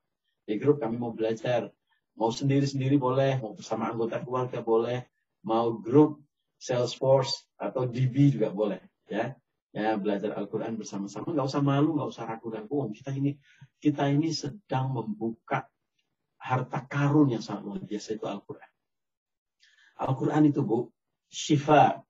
Di 0.49 0.57
grup 0.57 0.81
kami 0.81 0.97
mau 0.97 1.13
belajar. 1.13 1.69
Mau 2.17 2.33
sendiri-sendiri 2.33 2.97
boleh 2.97 3.37
mau 3.37 3.53
bersama 3.53 3.93
anggota 3.93 4.17
keluarga 4.25 4.65
boleh. 4.65 5.05
Mau 5.45 5.77
grup 5.77 6.17
Salesforce 6.57 7.45
atau 7.61 7.85
DB 7.85 8.33
juga 8.33 8.49
boleh 8.49 8.81
ya. 9.05 9.37
Ya 9.69 9.93
belajar 9.93 10.33
Al-Quran 10.33 10.73
bersama-sama. 10.81 11.29
Nggak 11.29 11.47
usah 11.53 11.61
malu 11.61 11.93
nggak 11.93 12.09
usah 12.09 12.25
ragu-ragu 12.25 12.89
kita 12.89 13.13
ini 13.13 13.37
kita 13.77 14.09
ini 14.09 14.33
sedang 14.33 14.89
membuka 14.89 15.69
harta 16.41 16.81
karun 16.89 17.29
yang 17.29 17.45
sangat 17.45 17.61
luar 17.61 17.81
biasa 17.85 18.17
itu 18.17 18.25
Al-Quran. 18.25 18.71
Al-Quran 20.01 20.43
itu 20.49 20.65
bu 20.65 20.89
syifa 21.29 22.01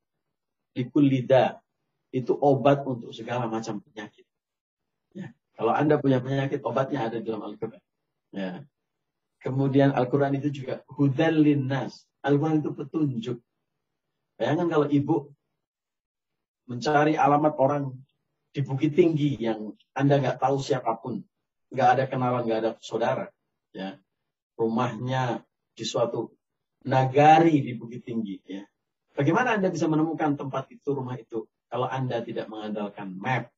likulida 0.78 1.60
itu 2.12 2.34
obat 2.38 2.84
untuk 2.88 3.12
segala 3.12 3.46
macam 3.48 3.84
penyakit. 3.84 4.24
Ya. 5.12 5.34
Kalau 5.58 5.74
anda 5.74 6.00
punya 6.00 6.24
penyakit 6.24 6.64
obatnya 6.64 7.10
ada 7.10 7.18
dalam 7.20 7.44
Al-Quran. 7.44 7.84
Ya. 8.32 8.64
Kemudian 9.44 9.94
Al-Quran 9.94 10.40
itu 10.40 10.50
juga 10.64 10.82
hudan 10.92 11.40
linnas. 11.40 12.08
Al-Quran 12.24 12.64
itu 12.64 12.72
petunjuk. 12.74 13.38
Bayangkan 14.38 14.68
kalau 14.70 14.88
ibu 14.90 15.34
mencari 16.68 17.16
alamat 17.16 17.54
orang 17.58 17.84
di 18.52 18.62
Bukit 18.62 18.94
Tinggi 18.94 19.40
yang 19.40 19.74
Anda 19.96 20.20
nggak 20.20 20.42
tahu 20.42 20.60
siapa 20.60 21.00
pun, 21.00 21.24
nggak 21.72 21.90
ada 21.98 22.04
kenalan, 22.06 22.44
nggak 22.46 22.60
ada 22.60 22.72
saudara, 22.84 23.30
ya. 23.72 23.96
Rumahnya 24.58 25.46
di 25.78 25.86
suatu 25.86 26.34
nagari 26.86 27.62
di 27.62 27.74
Bukit 27.78 28.04
Tinggi, 28.04 28.42
ya. 28.46 28.66
Bagaimana 29.18 29.58
Anda 29.58 29.74
bisa 29.74 29.90
menemukan 29.90 30.38
tempat 30.38 30.70
itu, 30.70 30.90
rumah 30.94 31.18
itu, 31.18 31.50
Anda 31.98 32.22
tidak 32.22 32.46
mengandalkan 32.46 33.18
map? 33.18 33.50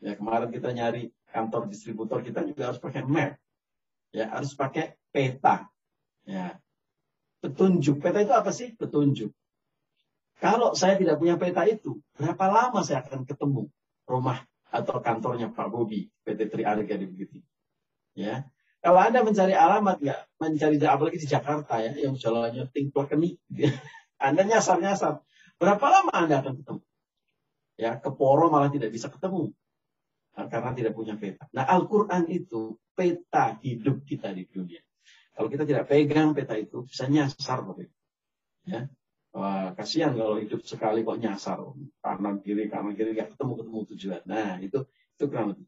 Ya, 0.00 0.16
kemarin 0.16 0.48
kita 0.48 0.72
nyari 0.72 1.12
kantor 1.28 1.68
distributor, 1.68 2.24
kita 2.24 2.40
juga 2.48 2.72
harus 2.72 2.80
pakai 2.80 3.04
map. 3.04 3.36
Ya, 4.16 4.32
harus 4.32 4.56
pakai 4.56 4.96
peta. 5.12 5.68
Ya. 6.24 6.56
Petunjuk. 7.44 8.00
Peta 8.00 8.24
itu 8.24 8.32
apa 8.32 8.48
sih? 8.48 8.72
Petunjuk. 8.72 9.28
Kalau 10.40 10.72
saya 10.72 10.96
tidak 10.96 11.20
punya 11.20 11.36
peta 11.36 11.68
itu, 11.68 12.00
berapa 12.16 12.48
lama 12.48 12.80
saya 12.80 13.04
akan 13.04 13.28
ketemu 13.28 13.68
rumah 14.08 14.40
atau 14.68 14.98
kantornya 14.98 15.52
Pak 15.54 15.70
Bobi, 15.70 16.10
PT 16.26 16.50
Triarga 16.50 16.94
di 16.98 17.06
Bukit 17.06 17.38
Ya. 18.18 18.46
Kalau 18.84 19.00
Anda 19.00 19.24
mencari 19.24 19.56
alamat, 19.56 19.96
nggak 20.04 20.20
mencari 20.36 20.76
apalagi 20.84 21.16
di 21.16 21.28
Jakarta 21.30 21.80
ya, 21.80 21.96
yang 21.96 22.20
jalannya 22.20 22.68
tingklek 22.68 23.16
keni, 23.16 23.40
Anda 24.26 24.44
nyasar-nyasar. 24.44 25.24
Berapa 25.56 25.86
lama 25.88 26.12
Anda 26.12 26.44
akan 26.44 26.60
ketemu? 26.60 26.82
Ya, 27.74 27.98
ke 27.98 28.10
Poro 28.14 28.50
malah 28.50 28.70
tidak 28.70 28.94
bisa 28.94 29.10
ketemu. 29.10 29.50
Nah, 30.34 30.46
karena 30.50 30.70
tidak 30.74 30.92
punya 30.94 31.14
peta. 31.14 31.46
Nah, 31.54 31.66
Al-Quran 31.66 32.26
itu 32.30 32.78
peta 32.94 33.58
hidup 33.62 34.02
kita 34.06 34.30
di 34.34 34.46
dunia. 34.46 34.82
Kalau 35.34 35.50
kita 35.50 35.66
tidak 35.66 35.90
pegang 35.90 36.30
peta 36.34 36.54
itu, 36.54 36.86
bisa 36.86 37.10
nyasar. 37.10 37.66
Ya, 38.66 38.86
Wah, 39.34 39.74
kasihan 39.74 40.14
kalau 40.14 40.38
hidup 40.38 40.62
sekali 40.62 41.02
kok 41.02 41.18
nyasar. 41.18 41.58
Kanan 41.98 42.38
kiri, 42.38 42.70
kanan 42.70 42.94
kiri, 42.94 43.18
nggak 43.18 43.34
ketemu-ketemu 43.34 43.78
tujuan. 43.90 44.22
Nah, 44.30 44.62
itu 44.62 44.86
itu 44.86 45.24
lebih. 45.26 45.66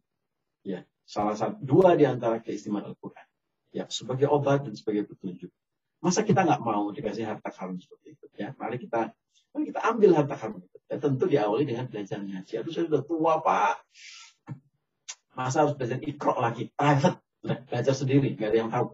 Ya, 0.62 0.86
salah 1.02 1.34
satu, 1.34 1.58
dua 1.66 1.98
di 1.98 2.06
antara 2.06 2.38
keistimewaan 2.38 2.94
Al-Quran. 2.94 3.26
Ya, 3.74 3.90
sebagai 3.90 4.30
obat 4.30 4.70
dan 4.70 4.78
sebagai 4.78 5.10
petunjuk. 5.10 5.50
Masa 5.98 6.22
kita 6.22 6.46
nggak 6.46 6.62
mau 6.62 6.94
dikasih 6.94 7.26
harta 7.26 7.50
karun 7.50 7.82
seperti 7.82 8.14
itu? 8.14 8.26
Ya, 8.38 8.54
mari 8.54 8.78
kita 8.78 9.10
mari 9.50 9.64
kita 9.74 9.80
ambil 9.82 10.10
harta 10.14 10.34
karun 10.38 10.62
itu. 10.62 10.75
Ya, 10.86 10.96
tentu 11.02 11.26
diawali 11.26 11.66
dengan 11.66 11.90
belajar 11.90 12.22
ngaji. 12.22 12.52
Aduh, 12.62 12.70
saya 12.70 12.86
sudah 12.86 13.02
tua, 13.02 13.42
Pak. 13.42 13.74
Masa 15.34 15.66
harus 15.66 15.74
belajar 15.74 15.98
ikro 16.00 16.38
lagi? 16.38 16.70
Private. 16.72 17.18
Belajar 17.42 17.94
sendiri, 17.94 18.38
nggak 18.38 18.50
ada 18.54 18.58
yang 18.58 18.70
tahu. 18.70 18.86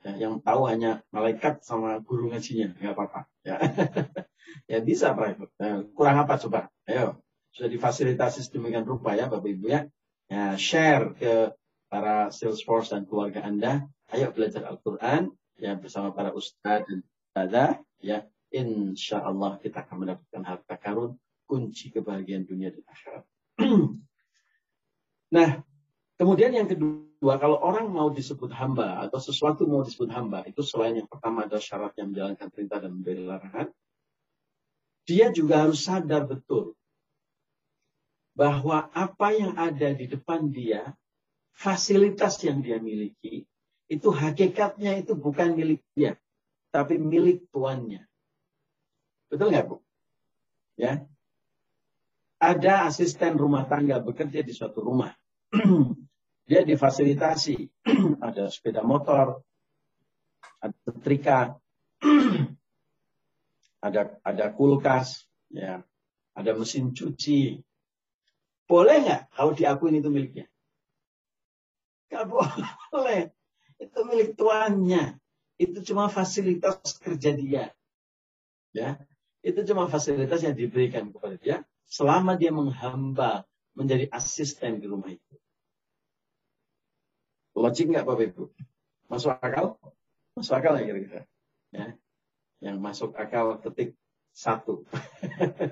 Ya, 0.00 0.12
yang 0.16 0.34
tahu 0.40 0.64
hanya 0.68 1.04
malaikat 1.12 1.60
sama 1.64 2.00
guru 2.00 2.32
ngajinya, 2.32 2.76
nggak 2.76 2.92
apa-apa. 2.96 3.20
Ya. 3.44 3.56
ya 4.72 4.78
bisa 4.84 5.12
private. 5.16 5.52
Ya, 5.56 5.84
kurang 5.92 6.16
apa 6.20 6.40
coba? 6.40 6.68
Ayo, 6.88 7.20
sudah 7.52 7.68
difasilitasi 7.68 8.46
sedemikian 8.46 8.86
rupa 8.86 9.16
ya 9.16 9.26
Bapak 9.26 9.50
Ibu 9.50 9.66
ya. 9.68 9.80
ya 10.30 10.54
share 10.54 11.18
ke 11.18 11.52
para 11.90 12.30
Salesforce 12.30 12.94
dan 12.94 13.04
keluarga 13.04 13.42
Anda. 13.42 13.88
Ayo 14.14 14.30
belajar 14.30 14.62
Al-Quran 14.68 15.34
ya 15.58 15.74
bersama 15.76 16.14
para 16.14 16.30
ustadz 16.30 16.86
dan 16.86 17.00
ustadzah 17.02 17.70
ya. 18.00 18.24
Insya 18.50 19.22
Allah 19.22 19.62
kita 19.62 19.86
akan 19.86 20.02
mendapatkan 20.02 20.42
harta 20.42 20.74
karun 20.74 21.14
kunci 21.50 21.90
kebahagiaan 21.90 22.46
dunia 22.46 22.70
dan 22.70 22.86
akhirat. 22.86 23.24
nah, 25.34 25.58
kemudian 26.14 26.54
yang 26.54 26.70
kedua 26.70 27.10
Dua, 27.20 27.36
kalau 27.36 27.60
orang 27.60 27.92
mau 27.92 28.08
disebut 28.08 28.48
hamba 28.56 29.04
atau 29.04 29.20
sesuatu 29.20 29.68
mau 29.68 29.84
disebut 29.84 30.08
hamba, 30.08 30.40
itu 30.48 30.64
selain 30.64 31.04
yang 31.04 31.04
pertama 31.04 31.44
adalah 31.44 31.60
syarat 31.60 31.92
yang 32.00 32.16
menjalankan 32.16 32.48
perintah 32.48 32.80
dan 32.80 32.96
memberi 32.96 33.28
larangan, 33.28 33.68
dia 35.04 35.28
juga 35.28 35.68
harus 35.68 35.84
sadar 35.84 36.24
betul 36.24 36.72
bahwa 38.32 38.88
apa 38.96 39.36
yang 39.36 39.52
ada 39.60 39.92
di 39.92 40.08
depan 40.08 40.48
dia, 40.48 40.96
fasilitas 41.52 42.40
yang 42.40 42.64
dia 42.64 42.80
miliki, 42.80 43.44
itu 43.92 44.08
hakikatnya 44.08 45.04
itu 45.04 45.12
bukan 45.12 45.52
milik 45.60 45.84
dia, 45.92 46.16
tapi 46.72 46.96
milik 46.96 47.52
tuannya. 47.52 48.08
Betul 49.28 49.52
nggak, 49.52 49.68
Bu? 49.68 49.76
Ya. 50.80 51.04
Ada 52.40 52.88
asisten 52.88 53.36
rumah 53.36 53.68
tangga 53.68 54.00
bekerja 54.00 54.40
di 54.40 54.56
suatu 54.56 54.80
rumah. 54.80 55.12
dia 56.48 56.64
difasilitasi 56.64 57.68
ada 58.26 58.48
sepeda 58.48 58.80
motor, 58.80 59.44
ada 60.58 60.76
setrika, 60.88 61.60
ada 63.86 64.16
ada 64.24 64.46
kulkas, 64.56 65.28
ya, 65.52 65.84
ada 66.32 66.50
mesin 66.56 66.96
cuci. 66.96 67.60
Boleh 68.64 68.96
nggak 69.04 69.22
kalau 69.36 69.52
diakuin 69.52 70.00
itu 70.00 70.08
miliknya? 70.08 70.48
Gak 72.10 72.26
boleh. 72.26 73.30
Itu 73.78 74.02
milik 74.02 74.34
tuannya. 74.34 75.14
Itu 75.54 75.86
cuma 75.86 76.10
fasilitas 76.10 76.98
kerja 76.98 77.30
dia. 77.38 77.64
Ya, 78.74 78.98
itu 79.42 79.62
cuma 79.66 79.86
fasilitas 79.86 80.42
yang 80.42 80.54
diberikan 80.54 81.10
kepada 81.10 81.38
dia 81.38 81.62
selama 81.90 82.38
dia 82.38 82.54
menghamba 82.54 83.42
menjadi 83.74 84.06
asisten 84.14 84.78
di 84.78 84.86
rumah 84.86 85.10
itu. 85.10 85.34
Logik 87.58 87.90
nggak 87.90 88.06
Bapak 88.06 88.30
Ibu? 88.30 88.44
Masuk 89.10 89.34
akal? 89.42 89.74
Masuk 90.38 90.54
akal 90.54 90.78
ya 90.78 90.86
kira-kira? 90.86 91.22
Ya. 91.74 91.86
Yang 92.62 92.76
masuk 92.78 93.10
akal 93.18 93.58
ketik 93.58 93.98
satu. 94.30 94.86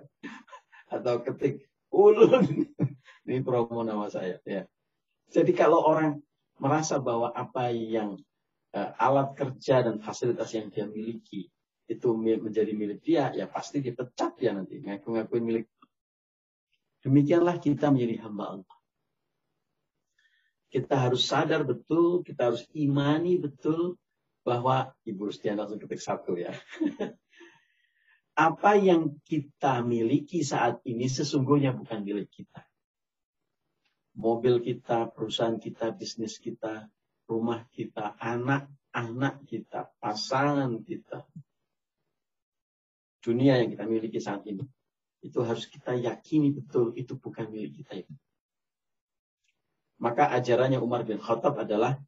Atau 0.94 1.22
ketik 1.22 1.70
ulun. 1.94 2.66
Ini 3.28 3.44
promo 3.46 3.86
nama 3.86 4.10
saya. 4.10 4.42
Ya. 4.42 4.66
Jadi 5.30 5.54
kalau 5.54 5.84
orang 5.86 6.18
merasa 6.58 6.98
bahwa 6.98 7.30
apa 7.30 7.70
yang 7.70 8.18
uh, 8.74 8.90
alat 8.98 9.38
kerja 9.38 9.86
dan 9.86 10.02
fasilitas 10.02 10.50
yang 10.56 10.72
dia 10.72 10.88
miliki 10.88 11.46
itu 11.88 12.08
menjadi 12.12 12.72
milik 12.76 13.00
dia, 13.00 13.32
ya 13.32 13.48
pasti 13.48 13.80
dipecat 13.80 14.36
ya 14.42 14.52
nanti. 14.52 14.82
Ngaku-ngakuin 14.82 15.44
milik. 15.44 15.66
Demikianlah 17.06 17.62
kita 17.62 17.94
menjadi 17.94 18.26
hamba 18.26 18.58
Allah 18.58 18.78
kita 20.68 20.94
harus 21.00 21.24
sadar 21.24 21.64
betul, 21.64 22.20
kita 22.20 22.52
harus 22.52 22.68
imani 22.76 23.40
betul 23.40 23.96
bahwa 24.44 24.92
Ibu 25.04 25.32
Rustiana 25.32 25.64
langsung 25.64 25.80
ketik 25.80 26.00
satu 26.00 26.36
ya. 26.36 26.52
Apa 28.48 28.78
yang 28.78 29.18
kita 29.26 29.82
miliki 29.82 30.46
saat 30.46 30.78
ini 30.86 31.10
sesungguhnya 31.10 31.74
bukan 31.74 32.06
milik 32.06 32.30
kita. 32.30 32.62
Mobil 34.14 34.62
kita, 34.62 35.10
perusahaan 35.10 35.58
kita, 35.58 35.90
bisnis 35.90 36.38
kita, 36.38 36.86
rumah 37.26 37.66
kita, 37.74 38.14
anak-anak 38.20 39.42
kita, 39.48 39.90
pasangan 39.98 40.70
kita. 40.86 41.26
Dunia 43.18 43.58
yang 43.58 43.74
kita 43.74 43.84
miliki 43.90 44.22
saat 44.22 44.46
ini. 44.46 44.62
Itu 45.18 45.42
harus 45.42 45.66
kita 45.66 45.98
yakini 45.98 46.54
betul 46.54 46.94
itu 46.94 47.18
bukan 47.18 47.50
milik 47.50 47.82
kita 47.84 48.06
itu. 48.06 48.14
Maka 49.98 50.30
ajarannya 50.30 50.78
Umar 50.78 51.02
bin 51.02 51.18
Khattab 51.18 51.58
adalah 51.58 51.98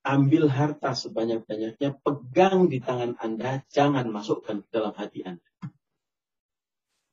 ambil 0.00 0.48
harta 0.48 0.96
sebanyak-banyaknya, 0.96 2.00
pegang 2.00 2.72
di 2.72 2.80
tangan 2.80 3.20
Anda, 3.20 3.60
jangan 3.68 4.08
masukkan 4.08 4.64
ke 4.64 4.68
dalam 4.72 4.96
hati 4.96 5.20
Anda. 5.28 5.44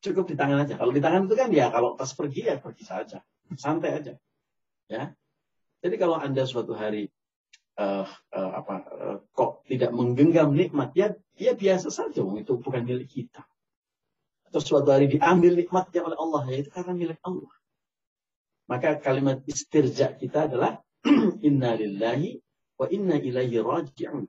Cukup 0.00 0.24
di 0.32 0.36
tangan 0.38 0.64
aja. 0.64 0.80
Kalau 0.80 0.92
di 0.94 1.02
tangan 1.04 1.28
itu 1.28 1.36
kan 1.36 1.50
ya 1.52 1.68
kalau 1.68 1.98
pas 1.98 2.08
pergi 2.14 2.48
ya 2.48 2.56
pergi 2.56 2.84
saja. 2.86 3.20
Santai 3.58 3.90
aja. 4.00 4.14
Ya. 4.88 5.12
Jadi 5.82 5.96
kalau 5.98 6.16
Anda 6.16 6.46
suatu 6.46 6.72
hari 6.78 7.10
uh, 7.76 8.06
uh, 8.08 8.50
apa 8.54 8.74
uh, 8.86 9.16
kok 9.34 9.66
tidak 9.66 9.90
menggenggam 9.92 10.54
nikmat 10.54 10.94
ya 10.96 11.12
ya 11.36 11.52
biasa 11.58 11.92
saja 11.92 12.22
itu 12.22 12.52
bukan 12.56 12.82
milik 12.86 13.10
kita. 13.10 13.44
Atau 14.56 14.80
suatu 14.80 14.88
hari 14.88 15.12
diambil 15.12 15.52
nikmatnya 15.52 16.00
oleh 16.00 16.16
Allah 16.16 16.48
ya 16.48 16.64
itu 16.64 16.72
karena 16.72 16.96
milik 16.96 17.20
Allah. 17.28 17.52
Maka 18.72 18.96
kalimat 18.96 19.44
istirja 19.44 20.16
kita 20.16 20.48
adalah 20.48 20.80
inna 21.44 21.76
lillahi 21.76 22.40
wa 22.80 22.88
inna 22.88 23.20
ilaihi 23.20 23.60
raji'un. 23.60 24.24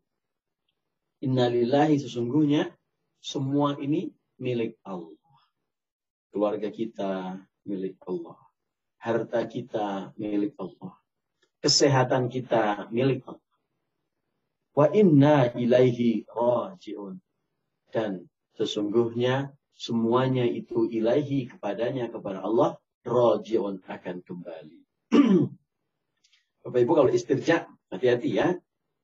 Inna 1.23 1.47
lillahi 1.47 2.03
sesungguhnya 2.03 2.75
semua 3.23 3.79
ini 3.79 4.11
milik 4.35 4.75
Allah. 4.83 5.15
Keluarga 6.35 6.75
kita 6.75 7.39
milik 7.63 7.95
Allah. 8.03 8.35
Harta 8.99 9.47
kita 9.47 10.11
milik 10.19 10.59
Allah. 10.59 10.91
Kesehatan 11.63 12.27
kita 12.27 12.91
milik 12.91 13.23
Allah. 13.23 13.55
Wa 14.75 14.91
inna 14.91 15.55
ilaihi 15.55 16.27
raji'un. 16.27 17.15
Dan 17.95 18.27
sesungguhnya 18.59 19.55
semuanya 19.77 20.43
itu 20.43 20.89
ilahi 20.89 21.45
kepadanya 21.45 22.09
kepada 22.09 22.41
Allah 22.41 22.81
rojion 23.05 23.79
akan 23.85 24.25
kembali. 24.25 24.79
Bapak 26.65 26.79
Ibu 26.83 26.91
kalau 26.97 27.11
istirja, 27.13 27.69
hati-hati 27.93 28.29
ya. 28.35 28.57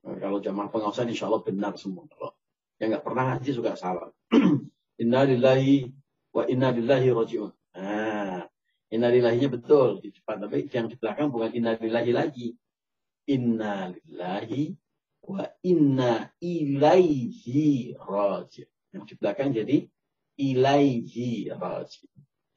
Kalau 0.04 0.44
jamaah 0.44 0.68
pengawasan 0.68 1.08
insya 1.08 1.32
Allah 1.32 1.46
benar 1.48 1.80
semua. 1.80 2.04
Kalau 2.12 2.36
yang 2.82 2.92
nggak 2.92 3.06
pernah 3.08 3.24
ngaji 3.32 3.50
juga 3.56 3.80
salah. 3.80 4.12
inna 5.02 5.24
lillahi 5.24 5.88
wa 6.36 6.44
inna 6.44 6.76
lillahi 6.76 7.08
rojiun. 7.16 7.54
Nah, 7.80 8.44
inna 8.92 9.08
lillahinya 9.08 9.48
betul 9.48 10.04
di 10.04 10.12
depan. 10.12 10.44
Tapi 10.44 10.68
yang 10.68 10.92
di 10.92 11.00
belakang 11.00 11.32
bukan 11.32 11.56
inna 11.56 11.80
lillahi 11.80 12.12
lagi. 12.12 12.48
Inna 13.32 13.96
lillahi 13.96 14.76
wa 15.24 15.48
inna 15.64 16.28
ilaihi 16.44 17.96
rojiun. 17.96 18.70
Yang 18.92 19.04
di 19.08 19.16
belakang 19.16 19.56
jadi 19.56 19.88
ilaihi. 20.38 21.52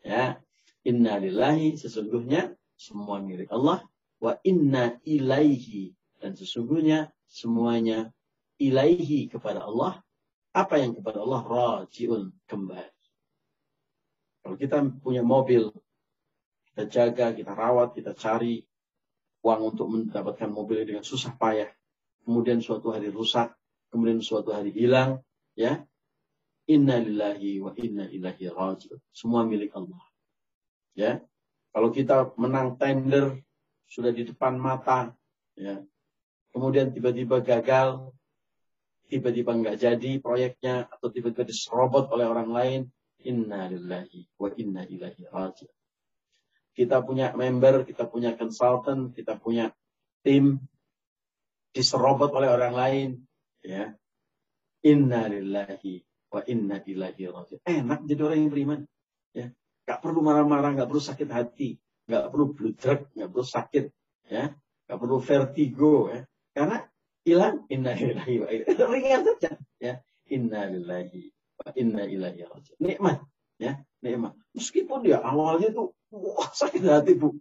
Ya, 0.07 0.39
Inna 0.87 1.19
lillahi 1.19 1.75
sesungguhnya 1.75 2.55
semua 2.79 3.19
milik 3.19 3.51
Allah. 3.51 3.83
Wa 4.23 4.39
inna 4.47 4.97
ilaihi. 5.03 5.93
Dan 6.23 6.39
sesungguhnya 6.39 7.11
semuanya 7.27 8.15
ilaihi 8.63 9.27
kepada 9.27 9.67
Allah. 9.67 10.01
Apa 10.57 10.81
yang 10.81 10.97
kepada 10.97 11.21
Allah 11.21 11.43
rajiun 11.45 12.33
kembali. 12.49 12.97
Kalau 14.47 14.57
kita 14.57 14.79
punya 15.03 15.27
mobil, 15.27 15.75
kita 16.71 16.87
jaga, 16.87 17.35
kita 17.35 17.51
rawat, 17.51 17.99
kita 17.99 18.15
cari 18.15 18.63
uang 19.43 19.75
untuk 19.75 19.91
mendapatkan 19.91 20.49
mobil 20.49 20.87
dengan 20.87 21.03
susah 21.03 21.35
payah. 21.35 21.69
Kemudian 22.23 22.63
suatu 22.63 22.95
hari 22.95 23.11
rusak, 23.11 23.53
kemudian 23.91 24.23
suatu 24.23 24.55
hari 24.55 24.71
hilang, 24.71 25.19
ya. 25.59 25.83
Inna 26.67 26.99
lillahi 26.99 27.63
wa 27.63 27.71
inna 27.79 28.11
ilahi 28.11 28.51
raji'un. 28.51 28.99
Semua 29.15 29.47
milik 29.47 29.71
Allah. 29.79 30.03
Ya. 30.99 31.23
Kalau 31.71 31.95
kita 31.95 32.35
menang 32.35 32.75
tender 32.75 33.39
sudah 33.87 34.11
di 34.11 34.27
depan 34.27 34.59
mata, 34.59 35.15
ya. 35.55 35.79
Kemudian 36.51 36.91
tiba-tiba 36.91 37.39
gagal, 37.45 38.11
tiba-tiba 39.07 39.55
nggak 39.55 39.77
jadi 39.79 40.11
proyeknya 40.19 40.91
atau 40.91 41.13
tiba-tiba 41.13 41.47
diserobot 41.47 42.11
oleh 42.11 42.27
orang 42.27 42.51
lain, 42.51 42.81
inna 43.23 43.71
lillahi 43.71 44.27
wa 44.35 44.49
inna 44.59 44.83
ilahi 44.91 45.23
raji'un. 45.31 45.77
Kita 46.75 47.01
punya 47.07 47.31
member, 47.33 47.87
kita 47.87 48.11
punya 48.11 48.35
consultant, 48.35 49.15
kita 49.15 49.39
punya 49.39 49.71
tim 50.27 50.59
diserobot 51.71 52.35
oleh 52.35 52.51
orang 52.51 52.75
lain, 52.75 53.09
ya. 53.63 53.95
Inna 54.83 55.31
lillahi 55.31 56.03
wa 56.37 56.43
inna 56.45 56.85
ilahi 56.85 57.25
raji'un. 57.33 57.65
Enak 57.65 58.05
jadi 58.05 58.21
orang 58.21 58.39
yang 58.45 58.53
beriman, 58.53 58.81
ya. 59.33 59.49
Gak 59.89 60.05
perlu 60.05 60.21
marah-marah, 60.21 60.77
gak 60.77 60.89
perlu 60.93 61.01
sakit 61.01 61.29
hati, 61.33 61.81
gak 62.05 62.29
perlu 62.29 62.53
bludrek, 62.53 63.09
gak 63.17 63.29
perlu 63.33 63.47
sakit, 63.47 63.85
ya. 64.29 64.53
Gak 64.85 64.99
perlu 65.01 65.17
vertigo, 65.25 66.13
ya. 66.13 66.21
Karena 66.53 66.85
hilang 67.27 67.67
inna 67.67 67.91
lillahi 67.91 68.35
wa 68.39 68.49
inna 68.55 68.85
ringan 68.87 69.21
saja 69.27 69.51
ya 69.83 69.95
inna 70.31 70.71
lillahi 70.71 71.35
wa 71.59 71.69
inna 71.75 72.03
ilaihi 72.07 72.47
raji'un 72.47 72.79
nikmat 72.79 73.19
ya 73.59 73.83
nikmat 73.99 74.39
meskipun 74.55 75.03
dia 75.03 75.19
awalnya 75.19 75.75
tuh 75.75 75.91
wah 76.15 76.47
sakit 76.55 76.87
hati 76.87 77.19
bu 77.19 77.35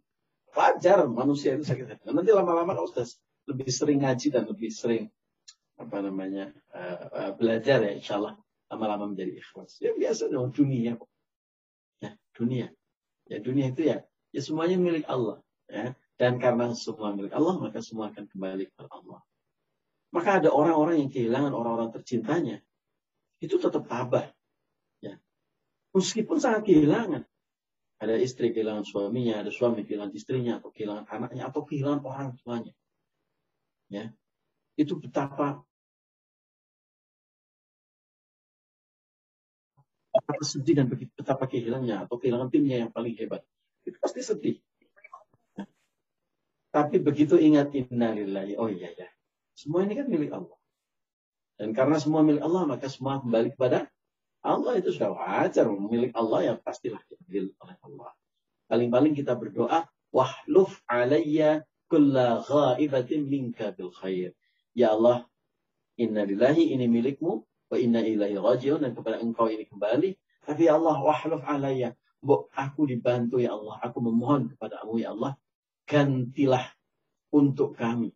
wajar 0.57 1.05
manusia 1.05 1.53
itu 1.53 1.69
sakit 1.69 1.85
hati 1.85 2.01
nanti 2.09 2.33
lama-lama 2.33 2.73
kalau 2.73 2.89
sudah 2.89 3.05
lebih 3.45 3.69
sering 3.69 4.01
ngaji 4.01 4.33
dan 4.33 4.49
lebih 4.49 4.73
sering 4.73 5.13
apa 5.77 6.01
namanya 6.01 6.49
uh, 6.73 6.97
uh, 7.13 7.31
belajar 7.37 7.85
ya 7.85 7.93
insya 7.93 8.17
Allah 8.17 8.41
lama-lama 8.71 9.13
menjadi 9.13 9.37
ikhlas 9.39 9.77
ya 9.81 9.93
biasa 9.93 10.29
dong 10.31 10.49
dunia 10.51 10.97
ya 12.01 12.11
dunia 12.33 12.67
ya 13.29 13.37
dunia 13.39 13.65
itu 13.71 13.81
ya 13.85 13.97
ya 14.33 14.41
semuanya 14.41 14.77
milik 14.81 15.05
Allah 15.05 15.41
ya 15.69 15.93
dan 16.17 16.39
karena 16.41 16.73
semua 16.73 17.13
milik 17.13 17.31
Allah 17.33 17.55
maka 17.61 17.79
semua 17.81 18.09
akan 18.09 18.25
kembali 18.29 18.71
kepada 18.73 18.89
Allah 18.91 19.21
maka 20.15 20.39
ada 20.39 20.47
orang-orang 20.47 21.03
yang 21.03 21.11
kehilangan 21.11 21.51
orang-orang 21.51 21.91
tercintanya. 21.91 22.63
Itu 23.43 23.59
tetap 23.59 23.83
tabah. 23.83 24.31
Ya. 25.03 25.19
Meskipun 25.91 26.39
sangat 26.39 26.71
kehilangan. 26.71 27.27
Ada 27.99 28.15
istri 28.23 28.55
kehilangan 28.55 28.87
suaminya, 28.87 29.43
ada 29.43 29.51
suami 29.51 29.83
kehilangan 29.83 30.15
istrinya, 30.15 30.63
atau 30.63 30.71
kehilangan 30.71 31.03
anaknya, 31.11 31.51
atau 31.51 31.67
kehilangan 31.67 32.01
orang 32.07 32.27
tuanya. 32.39 32.71
Ya. 33.91 34.15
Itu 34.79 35.03
betapa 35.03 35.64
betapa 40.15 40.43
sedih 40.47 40.73
dan 40.79 40.85
betapa 40.89 41.43
kehilangannya 41.45 42.07
atau 42.07 42.15
kehilangan 42.15 42.47
timnya 42.47 42.87
yang 42.87 42.91
paling 42.91 43.13
hebat. 43.19 43.43
Itu 43.83 43.99
pasti 43.99 44.23
sedih. 44.23 44.57
Tapi 46.71 46.99
begitu 46.99 47.39
ingat 47.39 47.71
innalillahi, 47.71 48.59
oh 48.59 48.67
iya 48.67 48.91
ya, 48.91 49.07
semua 49.55 49.87
ini 49.87 49.95
kan 49.95 50.11
milik 50.11 50.35
Allah. 50.35 50.59
Dan 51.55 51.71
karena 51.71 51.95
semua 52.03 52.19
milik 52.19 52.43
Allah, 52.43 52.67
maka 52.67 52.91
semua 52.91 53.23
kembali 53.23 53.55
kepada 53.55 53.87
Allah 54.43 54.75
itu 54.75 54.91
sudah 54.91 55.15
wajar. 55.15 55.71
Milik 55.71 56.11
Allah 56.11 56.51
yang 56.51 56.57
pastilah 56.59 56.99
diambil 57.07 57.55
oleh 57.63 57.75
Allah. 57.79 58.11
Paling-paling 58.67 59.15
kita 59.15 59.39
berdoa, 59.39 59.87
wahluf 60.11 60.83
alayya 60.91 61.63
kulla 61.87 62.43
ghaibatin 62.43 63.23
minka 63.23 63.71
bil 63.71 63.95
khair. 63.95 64.35
Ya 64.75 64.91
Allah, 64.91 65.23
inna 65.95 66.27
lillahi 66.27 66.75
ini 66.75 66.91
milikmu, 66.91 67.47
wa 67.75 67.77
inna 67.77 67.99
ilahi 67.99 68.39
rajiun, 68.39 68.79
dan 68.79 68.95
kepada 68.95 69.19
engkau 69.19 69.51
ini 69.51 69.67
kembali. 69.67 70.15
Tapi 70.47 70.61
ya 70.71 70.79
Allah, 70.79 70.95
wahluf 71.03 71.43
alayya. 71.43 71.91
Bo, 72.23 72.47
aku 72.55 72.87
dibantu 72.87 73.43
ya 73.43 73.53
Allah. 73.53 73.83
Aku 73.83 73.99
memohon 73.99 74.55
kepadamu 74.55 74.95
ya 74.97 75.11
Allah. 75.11 75.35
Gantilah 75.85 76.65
untuk 77.35 77.75
kami 77.75 78.15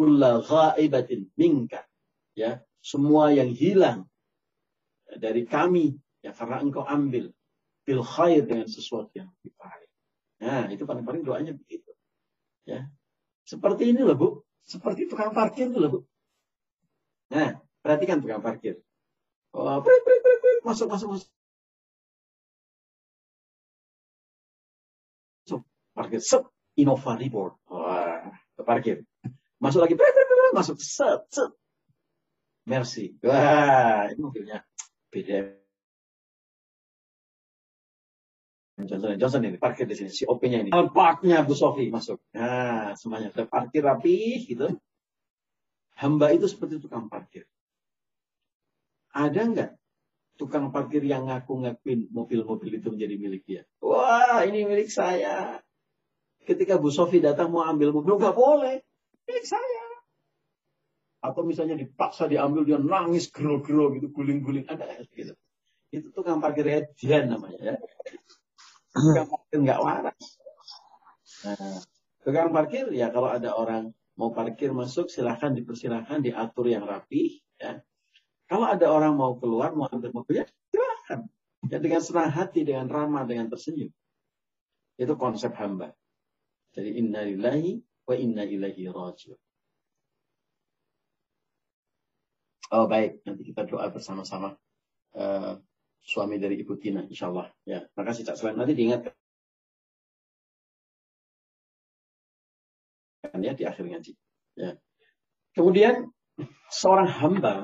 kulla 0.00 0.40
ghaibatin 0.40 1.28
minka. 1.36 1.84
Ya, 2.32 2.64
semua 2.80 3.34
yang 3.36 3.52
hilang 3.52 4.08
dari 5.20 5.44
kami 5.44 5.98
ya 6.24 6.32
karena 6.32 6.62
engkau 6.64 6.86
ambil 6.86 7.34
bil 7.84 8.00
khair 8.00 8.46
dengan 8.48 8.64
sesuatu 8.70 9.12
yang 9.12 9.28
lebih 9.28 9.52
baik. 9.60 9.90
Nah, 10.40 10.64
itu 10.72 10.88
paling-paling 10.88 11.20
doanya 11.20 11.52
begitu. 11.52 11.92
Ya. 12.64 12.88
Seperti 13.44 13.92
ini 13.92 14.00
loh, 14.00 14.16
Bu. 14.16 14.28
Seperti 14.64 15.10
tukang 15.10 15.36
parkir 15.36 15.68
itu 15.68 15.76
loh, 15.76 15.90
Bu. 15.90 16.00
Nah, 17.34 17.60
perhatikan 17.80 18.20
tukang 18.20 18.44
parkir. 18.44 18.80
Oh, 19.56 19.82
prit, 19.82 20.00
prit, 20.06 20.20
prit, 20.22 20.38
prit. 20.38 20.58
Masuk, 20.62 20.86
masuk, 20.86 21.08
masuk. 21.16 21.30
So, 25.48 25.66
parkir. 25.96 26.20
Sep. 26.22 26.46
Innova 26.78 27.18
Reward. 27.18 27.58
Wah, 27.66 28.30
parkir. 28.62 29.04
Masuk 29.60 29.84
lagi, 29.84 29.94
masuk, 30.54 30.80
set, 30.80 31.26
set. 31.28 31.50
Mercy. 32.64 33.18
Wah, 33.20 34.08
ini 34.08 34.20
mobilnya 34.22 34.64
beda. 35.10 35.60
Johnson, 38.80 39.20
Johnson 39.20 39.44
ini 39.44 39.60
parkir 39.60 39.84
di 39.84 39.92
sini, 39.92 40.08
si 40.08 40.24
OP-nya 40.24 40.64
ini. 40.64 40.70
Parknya 40.72 41.44
Bu 41.44 41.52
Sofi 41.52 41.92
masuk. 41.92 42.16
Nah, 42.32 42.96
semuanya 42.96 43.28
sudah 43.28 43.44
parkir 43.44 43.84
rapi 43.84 44.48
gitu. 44.48 44.72
Hamba 46.00 46.32
itu 46.32 46.48
seperti 46.48 46.80
tukang 46.80 47.12
parkir. 47.12 47.44
Ada 49.10 49.40
nggak 49.42 49.70
tukang 50.40 50.72
parkir 50.72 51.04
yang 51.04 51.28
ngaku-ngakuin 51.28 52.08
mobil-mobil 52.08 52.80
itu 52.80 52.88
menjadi 52.88 53.14
milik 53.20 53.42
dia? 53.44 53.62
Wah, 53.84 54.40
ini 54.46 54.64
milik 54.64 54.88
saya. 54.88 55.60
Ketika 56.40 56.80
Bu 56.80 56.88
Sofi 56.88 57.20
datang 57.20 57.52
mau 57.52 57.66
ambil 57.68 57.92
mobil, 57.92 58.16
nggak 58.16 58.32
boleh 58.32 58.80
milik 59.28 59.44
saya. 59.44 59.84
Atau 61.20 61.44
misalnya 61.44 61.76
dipaksa 61.76 62.24
diambil, 62.24 62.64
dia 62.64 62.80
nangis 62.80 63.28
gero-gero 63.28 63.92
gitu, 63.92 64.08
guling-guling. 64.08 64.64
Ada 64.64 65.04
gitu. 65.12 65.36
Itu 65.92 66.08
tukang 66.14 66.40
parkir 66.40 66.64
hedian 66.64 67.34
namanya 67.34 67.60
ya. 67.60 67.76
Tukang 68.94 69.28
parkir 69.28 69.58
nggak 69.60 69.80
waras. 69.84 70.24
Nah, 71.44 71.78
tukang 72.24 72.54
parkir 72.54 72.88
ya 72.94 73.12
kalau 73.12 73.28
ada 73.28 73.52
orang 73.52 73.92
mau 74.16 74.32
parkir 74.32 74.72
masuk 74.72 75.12
silahkan 75.12 75.52
dipersilahkan 75.52 76.24
diatur 76.24 76.70
yang 76.70 76.88
rapi 76.88 77.44
ya. 77.60 77.84
Kalau 78.50 78.66
ada 78.66 78.90
orang 78.90 79.14
mau 79.14 79.38
keluar 79.38 79.70
mau 79.78 79.86
ambil 79.86 80.10
mobilnya 80.10 80.50
silahkan. 80.74 81.30
Ya 81.70 81.78
dengan 81.78 82.02
senang 82.02 82.34
hati, 82.34 82.66
dengan 82.66 82.90
ramah, 82.90 83.22
dengan 83.22 83.46
tersenyum. 83.46 83.94
Itu 84.98 85.14
konsep 85.14 85.54
hamba. 85.54 85.94
Jadi 86.74 86.98
innalillahi 86.98 87.78
wa 88.10 88.14
inna 88.18 88.42
ilaihi 88.42 88.90
rajiun. 88.90 89.38
Oh 92.74 92.86
baik, 92.90 93.22
nanti 93.22 93.42
kita 93.46 93.66
doa 93.66 93.86
bersama-sama 93.90 94.54
uh, 95.14 95.54
suami 96.02 96.38
dari 96.38 96.58
Ibu 96.58 96.74
Tina, 96.78 97.06
insya 97.06 97.30
Allah. 97.30 97.50
Ya, 97.66 97.86
makasih 97.94 98.26
Cak 98.26 98.34
Selain. 98.34 98.58
Nanti 98.58 98.74
diingatkan 98.74 99.14
ya 103.40 103.54
di 103.54 103.64
akhir 103.66 103.84
ngaji. 103.86 104.12
Ya. 104.58 104.74
Kemudian 105.54 106.10
seorang 106.70 107.08
hamba, 107.08 107.54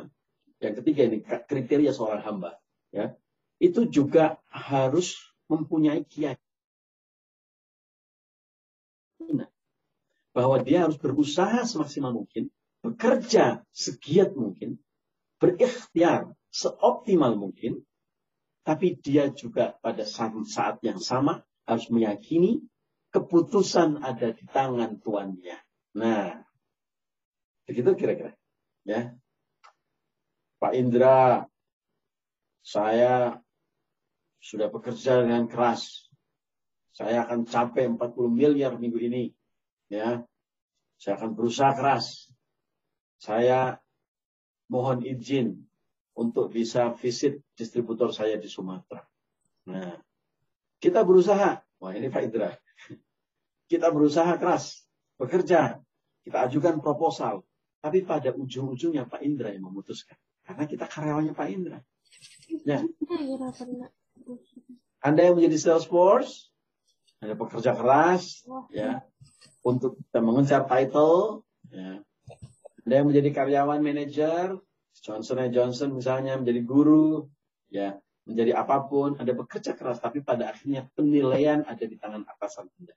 yang 0.62 0.74
ketiga 0.80 1.02
ini 1.08 1.18
kriteria 1.22 1.92
seorang 1.92 2.22
hamba, 2.24 2.50
ya 2.92 3.16
itu 3.56 3.88
juga 3.88 4.40
harus 4.52 5.16
mempunyai 5.48 6.04
kiai 6.04 6.36
bahwa 10.36 10.60
dia 10.60 10.84
harus 10.84 11.00
berusaha 11.00 11.64
semaksimal 11.64 12.12
mungkin, 12.12 12.52
bekerja 12.84 13.64
segiat 13.72 14.36
mungkin, 14.36 14.76
berikhtiar 15.40 16.28
seoptimal 16.52 17.40
mungkin, 17.40 17.88
tapi 18.60 19.00
dia 19.00 19.32
juga 19.32 19.80
pada 19.80 20.04
saat 20.04 20.84
yang 20.84 21.00
sama 21.00 21.40
harus 21.64 21.88
meyakini 21.88 22.60
keputusan 23.16 24.04
ada 24.04 24.36
di 24.36 24.44
tangan 24.52 25.00
tuannya. 25.00 25.56
Nah, 25.96 26.44
begitu 27.64 27.96
kira-kira. 27.96 28.36
Ya, 28.84 29.16
Pak 30.66 30.74
Indra, 30.74 31.46
saya 32.58 33.38
sudah 34.42 34.66
bekerja 34.66 35.22
dengan 35.22 35.46
keras. 35.46 36.10
Saya 36.90 37.22
akan 37.22 37.46
capai 37.46 37.86
40 37.86 38.10
miliar 38.26 38.74
minggu 38.74 38.98
ini 38.98 39.30
ya. 39.86 40.26
Saya 40.98 41.22
akan 41.22 41.38
berusaha 41.38 41.70
keras. 41.70 42.34
Saya 43.22 43.78
mohon 44.66 45.06
izin 45.06 45.54
untuk 46.18 46.50
bisa 46.50 46.90
visit 46.98 47.46
distributor 47.54 48.10
saya 48.10 48.34
di 48.34 48.50
Sumatera. 48.50 49.06
Nah 49.70 50.02
kita 50.82 51.06
berusaha. 51.06 51.62
Wah 51.78 51.94
ini 51.94 52.10
Pak 52.10 52.26
Indra. 52.26 52.50
Kita 53.70 53.94
berusaha 53.94 54.34
keras, 54.34 54.82
bekerja, 55.14 55.78
kita 56.22 56.46
ajukan 56.46 56.78
proposal, 56.78 57.42
tapi 57.78 58.02
pada 58.06 58.30
ujung-ujungnya 58.34 59.06
Pak 59.10 59.26
Indra 59.26 59.50
yang 59.50 59.66
memutuskan. 59.66 60.14
Karena 60.46 60.64
kita 60.70 60.86
karyawannya 60.86 61.34
Pak 61.34 61.48
Indra. 61.50 61.82
Ya. 62.62 62.86
Anda 65.02 65.20
yang 65.26 65.34
menjadi 65.38 65.58
Salesforce, 65.58 66.54
Anda 67.18 67.34
pekerja 67.34 67.74
keras, 67.74 68.46
ya, 68.70 69.02
untuk 69.66 69.98
kita 69.98 70.22
mengejar 70.22 70.62
title, 70.70 71.42
ya. 71.70 71.98
Anda 72.86 72.94
yang 73.02 73.10
menjadi 73.10 73.30
karyawan 73.34 73.82
manajer, 73.82 74.54
Johnson 75.02 75.42
Johnson 75.50 75.90
misalnya 75.98 76.38
menjadi 76.38 76.62
guru, 76.62 77.26
ya, 77.66 77.98
menjadi 78.26 78.62
apa 78.62 78.86
pun, 78.86 79.18
Anda 79.18 79.34
bekerja 79.34 79.74
keras, 79.74 79.98
tapi 79.98 80.22
pada 80.22 80.54
akhirnya 80.54 80.86
penilaian 80.94 81.66
ada 81.66 81.82
di 81.82 81.98
tangan 81.98 82.22
atasan 82.22 82.70
Anda. 82.78 82.94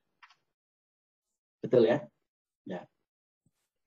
Betul 1.65 1.89
ya? 1.89 2.05
Ya. 2.69 2.85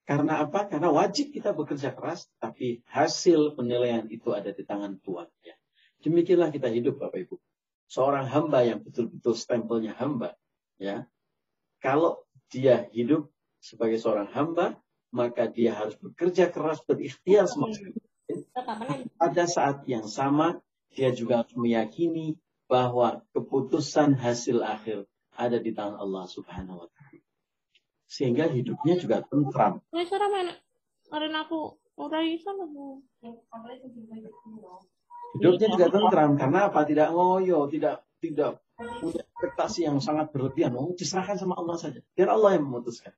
Karena 0.03 0.43
apa? 0.43 0.67
Karena 0.67 0.91
wajib 0.91 1.31
kita 1.31 1.55
bekerja 1.55 1.95
keras, 1.95 2.27
tapi 2.35 2.83
hasil 2.91 3.55
penilaian 3.55 4.03
itu 4.11 4.35
ada 4.35 4.51
di 4.51 4.63
tangan 4.67 4.99
Tuhan. 4.99 5.31
Ya. 5.39 5.55
Demikianlah 6.03 6.51
kita 6.51 6.67
hidup, 6.67 6.99
Bapak 6.99 7.23
Ibu. 7.23 7.39
Seorang 7.87 8.27
hamba 8.27 8.67
yang 8.67 8.83
betul-betul 8.83 9.31
stempelnya 9.39 9.95
hamba, 9.95 10.35
ya. 10.75 11.07
Kalau 11.79 12.27
dia 12.51 12.91
hidup 12.91 13.31
sebagai 13.63 13.95
seorang 13.95 14.27
hamba, 14.35 14.75
maka 15.15 15.47
dia 15.47 15.71
harus 15.71 15.95
bekerja 15.95 16.51
keras, 16.51 16.83
berikhtiar 16.83 17.47
semaksimal 17.47 18.01
Pada 19.19 19.45
saat 19.47 19.87
yang 19.87 20.07
sama, 20.09 20.59
dia 20.91 21.15
juga 21.15 21.43
harus 21.43 21.55
meyakini 21.55 22.35
bahwa 22.67 23.23
keputusan 23.31 24.19
hasil 24.19 24.63
akhir 24.63 25.07
ada 25.35 25.59
di 25.59 25.71
tangan 25.71 25.99
Allah 25.99 26.25
Subhanahu 26.27 26.85
wa 26.85 26.87
taala 26.91 27.02
sehingga 28.13 28.45
hidupnya 28.45 28.93
juga 29.01 29.25
tentram. 29.25 29.81
Hidupnya 35.33 35.67
juga 35.73 35.87
tentram 35.89 36.29
karena 36.37 36.59
apa? 36.69 36.85
Tidak 36.85 37.09
ngoyo, 37.09 37.65
tidak 37.73 38.05
tidak 38.21 38.61
punya 39.01 39.25
ekspektasi 39.25 39.89
yang 39.89 39.97
sangat 39.97 40.29
berlebihan. 40.29 40.77
Mau 40.77 40.93
diserahkan 40.93 41.41
sama 41.41 41.57
Allah 41.57 41.77
saja. 41.81 42.05
Biar 42.13 42.29
Allah 42.29 42.53
yang 42.53 42.69
memutuskan. 42.69 43.17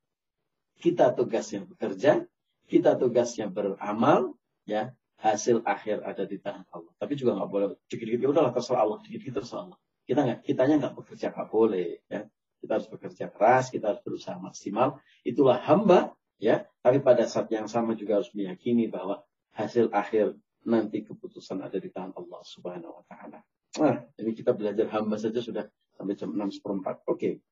Kita 0.79 1.12
tugasnya 1.12 1.67
bekerja, 1.67 2.23
kita 2.71 2.95
tugasnya 2.95 3.51
beramal, 3.51 4.36
ya 4.63 4.95
hasil 5.19 5.63
akhir 5.63 6.03
ada 6.03 6.23
di 6.23 6.39
tangan 6.39 6.67
Allah. 6.71 6.91
Tapi 6.99 7.19
juga 7.19 7.36
nggak 7.36 7.49
boleh 7.51 7.67
dikit-dikit 7.91 8.19
ya 8.23 8.29
udahlah 8.31 8.51
terserah 8.55 8.84
Allah, 8.84 8.99
dikit-dikit 9.03 9.43
terserah 9.43 9.71
Allah. 9.71 9.79
Kita 10.05 10.19
nggak, 10.21 10.39
kitanya 10.45 10.75
nggak 10.84 10.95
bekerja 10.99 11.27
nggak 11.31 11.49
boleh, 11.49 11.89
ya 12.12 12.27
kita 12.65 12.82
harus 12.82 12.89
bekerja 12.89 13.30
keras, 13.30 13.69
kita 13.69 13.93
harus 13.93 14.01
berusaha 14.01 14.34
maksimal. 14.41 14.97
Itulah 15.21 15.62
hamba, 15.62 16.17
ya. 16.41 16.65
Tapi 16.82 16.97
pada 17.06 17.30
saat 17.30 17.54
yang 17.54 17.69
sama 17.69 17.93
juga 17.93 18.17
harus 18.17 18.34
meyakini 18.34 18.89
bahwa 18.89 19.21
hasil 19.54 19.93
akhir 19.93 20.34
nanti 20.65 21.06
keputusan 21.06 21.62
ada 21.62 21.78
di 21.78 21.93
tangan 21.93 22.17
Allah 22.17 22.41
Subhanahu 22.41 22.97
wa 22.97 23.04
taala. 23.06 23.39
Nah, 23.78 24.01
ini 24.17 24.34
kita 24.34 24.58
belajar 24.58 24.89
hamba 24.89 25.21
saja 25.21 25.38
sudah 25.39 25.69
sampai 25.93 26.17
jam 26.17 26.34
6 26.34 26.58
seperempat. 26.60 27.06
Oke. 27.06 27.45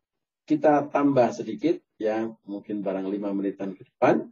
Kita 0.43 0.91
tambah 0.91 1.31
sedikit 1.31 1.79
ya, 1.95 2.27
mungkin 2.43 2.83
barang 2.83 3.07
5 3.07 3.37
menitan 3.37 3.71
ke 3.77 3.87
depan. 3.87 4.27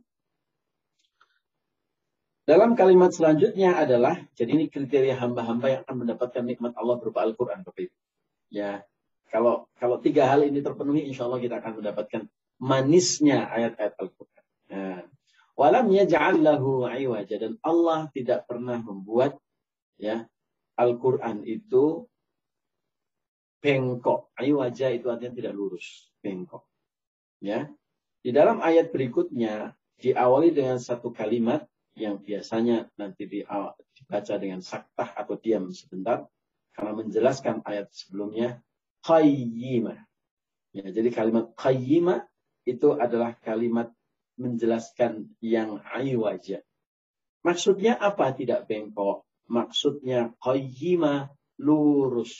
Dalam 2.43 2.75
kalimat 2.75 3.15
selanjutnya 3.15 3.79
adalah, 3.79 4.19
jadi 4.35 4.59
ini 4.59 4.65
kriteria 4.67 5.15
hamba-hamba 5.15 5.67
yang 5.71 5.81
akan 5.87 5.95
mendapatkan 6.03 6.43
nikmat 6.43 6.75
Allah 6.75 6.99
berupa 6.99 7.23
Al-Quran. 7.23 7.63
Ya, 8.51 8.83
kalau 9.31 9.71
kalau 9.79 9.97
tiga 10.03 10.27
hal 10.27 10.43
ini 10.43 10.59
terpenuhi, 10.59 11.07
insya 11.07 11.25
Allah 11.25 11.39
kita 11.39 11.63
akan 11.63 11.79
mendapatkan 11.79 12.27
manisnya 12.59 13.47
ayat-ayat 13.47 13.95
Al-Quran. 13.95 14.45
Nah, 14.71 15.01
walam 15.55 15.87
yaj'allahu 15.87 16.91
iwaja 16.91 17.35
dan 17.39 17.55
Allah 17.63 18.11
tidak 18.11 18.43
pernah 18.45 18.77
membuat 18.83 19.39
ya 19.95 20.27
Al-Quran 20.75 21.47
itu 21.47 22.05
bengkok. 23.63 24.35
Iwaja 24.35 24.91
itu 24.91 25.07
artinya 25.07 25.31
tidak 25.31 25.53
lurus, 25.55 26.11
bengkok. 26.19 26.67
Ya. 27.39 27.71
Di 28.21 28.29
dalam 28.29 28.61
ayat 28.61 28.93
berikutnya 28.93 29.73
diawali 29.97 30.53
dengan 30.53 30.77
satu 30.77 31.09
kalimat 31.09 31.65
yang 31.97 32.21
biasanya 32.21 32.89
nanti 32.97 33.25
dibaca 33.25 34.33
dengan 34.37 34.61
saktah 34.61 35.17
atau 35.17 35.35
diam 35.41 35.73
sebentar 35.73 36.25
karena 36.71 36.91
menjelaskan 36.95 37.65
ayat 37.65 37.89
sebelumnya 37.91 38.61
qayyimah. 39.05 39.99
Ya, 40.71 40.87
jadi 40.87 41.09
kalimat 41.11 41.51
qayyimah 41.57 42.23
itu 42.63 42.95
adalah 42.95 43.35
kalimat 43.41 43.91
menjelaskan 44.39 45.33
yang 45.43 45.81
wajah. 46.17 46.63
Maksudnya 47.41 47.97
apa 47.97 48.31
tidak 48.37 48.69
bengkok? 48.69 49.25
Maksudnya 49.49 50.31
qayyimah 50.39 51.33
lurus. 51.59 52.33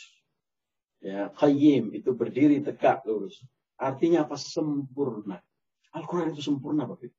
Ya, 1.02 1.34
qayyim 1.34 1.92
itu 1.98 2.14
berdiri 2.14 2.62
tegak 2.62 3.02
lurus. 3.10 3.42
Artinya 3.82 4.30
apa? 4.30 4.38
Sempurna. 4.38 5.42
Al-Quran 5.92 6.32
itu 6.32 6.46
sempurna 6.46 6.88
Bapak 6.88 7.12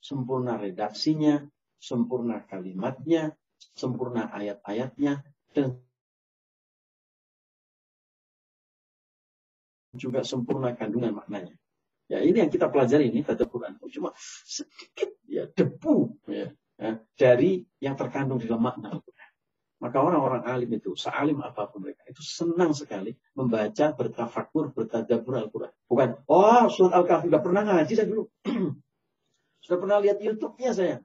Sempurna 0.00 0.56
redaksinya, 0.56 1.44
sempurna 1.76 2.40
kalimatnya, 2.48 3.36
sempurna 3.76 4.32
ayat-ayatnya, 4.32 5.20
dan 5.52 5.76
juga 9.94 10.22
sempurna 10.22 10.74
kandungan 10.78 11.14
maknanya. 11.14 11.54
Ya 12.10 12.22
ini 12.26 12.42
yang 12.42 12.50
kita 12.50 12.66
pelajari 12.66 13.10
ini 13.10 13.22
baca 13.22 13.46
Quran 13.46 13.78
itu 13.78 14.02
cuma 14.02 14.10
sedikit 14.42 15.14
ya 15.30 15.46
debu 15.46 16.26
ya, 16.26 16.50
ya 16.74 16.90
dari 17.14 17.62
yang 17.78 17.94
terkandung 17.94 18.42
dalam 18.42 18.58
makna 18.58 18.98
Al-Quran. 18.98 19.30
Maka 19.80 19.96
orang-orang 19.96 20.44
alim 20.44 20.76
itu, 20.76 20.92
sealim 20.92 21.40
apa 21.40 21.70
pun 21.72 21.88
mereka, 21.88 22.04
itu 22.04 22.20
senang 22.20 22.76
sekali 22.76 23.16
membaca, 23.32 23.96
bertafakur, 23.96 24.76
bertadabur 24.76 25.40
Al-Quran. 25.40 25.72
Bukan, 25.88 26.08
oh 26.28 26.68
surat 26.68 27.00
Al-Kahfi 27.00 27.32
sudah 27.32 27.40
pernah 27.40 27.62
ngaji 27.64 27.92
saya 27.96 28.08
dulu. 28.10 28.28
sudah 29.64 29.78
pernah 29.80 29.96
lihat 30.04 30.18
YouTube-nya 30.20 30.70
saya. 30.76 30.96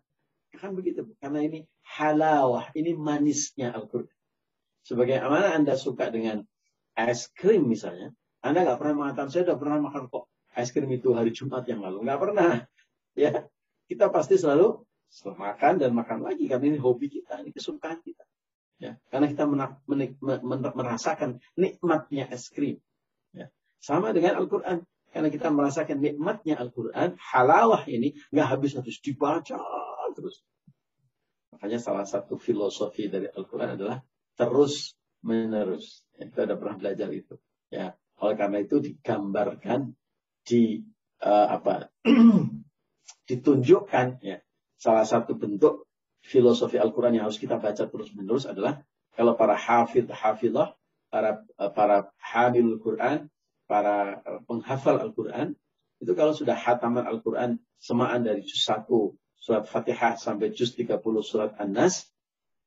Kan 0.60 0.76
begitu. 0.76 1.08
Karena 1.24 1.40
ini 1.46 1.64
halawah, 1.88 2.74
ini 2.76 2.98
manisnya 2.98 3.72
Al-Quran. 3.72 4.12
Sebagai 4.84 5.24
mana 5.24 5.56
Anda 5.56 5.80
suka 5.80 6.12
dengan 6.12 6.44
es 7.00 7.32
krim 7.32 7.72
misalnya, 7.72 8.12
anda 8.46 8.62
nggak 8.62 8.78
pernah 8.78 8.96
mengatakan, 8.96 9.30
saya 9.34 9.44
sudah 9.50 9.58
pernah 9.58 9.82
makan 9.82 10.06
kok 10.08 10.30
es 10.56 10.72
krim 10.72 10.88
itu 10.96 11.12
hari 11.12 11.36
Jumat 11.36 11.68
yang 11.68 11.84
lalu. 11.84 12.08
Nggak 12.08 12.20
pernah. 12.20 12.52
Ya, 13.16 13.48
Kita 13.86 14.10
pasti 14.10 14.40
selalu 14.40 14.82
makan 15.38 15.78
dan 15.78 15.92
makan 15.94 16.26
lagi. 16.26 16.48
Karena 16.50 16.74
ini 16.74 16.80
hobi 16.82 17.12
kita, 17.12 17.44
ini 17.44 17.52
kesukaan 17.54 18.02
kita. 18.02 18.24
Ya, 18.76 19.00
karena 19.08 19.32
kita 19.32 19.48
menik, 19.88 20.20
merasakan 20.76 21.40
nikmatnya 21.56 22.28
es 22.28 22.52
krim. 22.52 22.82
Ya. 23.32 23.52
Sama 23.80 24.12
dengan 24.12 24.36
Al-Quran. 24.42 24.84
Karena 25.16 25.32
kita 25.32 25.48
merasakan 25.48 26.04
nikmatnya 26.04 26.60
Al-Quran, 26.60 27.16
halawah 27.16 27.88
ini 27.88 28.20
nggak 28.36 28.48
habis 28.52 28.76
habis 28.76 29.00
dibaca 29.00 29.56
terus. 30.12 30.44
Makanya 31.56 31.80
salah 31.80 32.04
satu 32.04 32.36
filosofi 32.36 33.08
dari 33.08 33.32
Al-Quran 33.32 33.80
adalah 33.80 34.04
terus 34.36 34.92
menerus. 35.24 36.04
Kita 36.20 36.44
sudah 36.44 36.58
pernah 36.60 36.76
belajar 36.76 37.08
itu. 37.16 37.40
Ya, 37.72 37.96
oleh 38.26 38.36
karena 38.38 38.62
itu 38.62 38.82
digambarkan 38.82 39.94
di 40.46 40.82
uh, 41.22 41.48
apa 41.54 41.94
ditunjukkan 43.30 44.08
ya 44.22 44.38
salah 44.78 45.06
satu 45.06 45.38
bentuk 45.38 45.86
filosofi 46.26 46.82
Al-Qur'an 46.82 47.14
yang 47.14 47.30
harus 47.30 47.38
kita 47.38 47.62
baca 47.62 47.86
terus-menerus 47.86 48.50
adalah 48.50 48.82
kalau 49.14 49.38
para 49.38 49.56
hafid 49.56 50.10
hafidah 50.10 50.74
para 51.14 51.46
uh, 51.62 51.72
para 51.72 52.12
hamil 52.20 52.82
Quran, 52.82 53.30
para 53.70 54.20
uh, 54.26 54.42
penghafal 54.46 55.00
Al-Qur'an 55.00 55.54
itu 56.02 56.12
kalau 56.18 56.36
sudah 56.36 56.58
hataman 56.58 57.08
Al-Qur'an 57.08 57.62
semaan 57.80 58.26
dari 58.26 58.44
juz 58.44 58.66
1 58.68 58.86
surat 59.38 59.64
Fatihah 59.70 60.18
sampai 60.18 60.52
juz 60.52 60.74
30 60.76 61.00
surat 61.22 61.54
An-Nas 61.62 62.10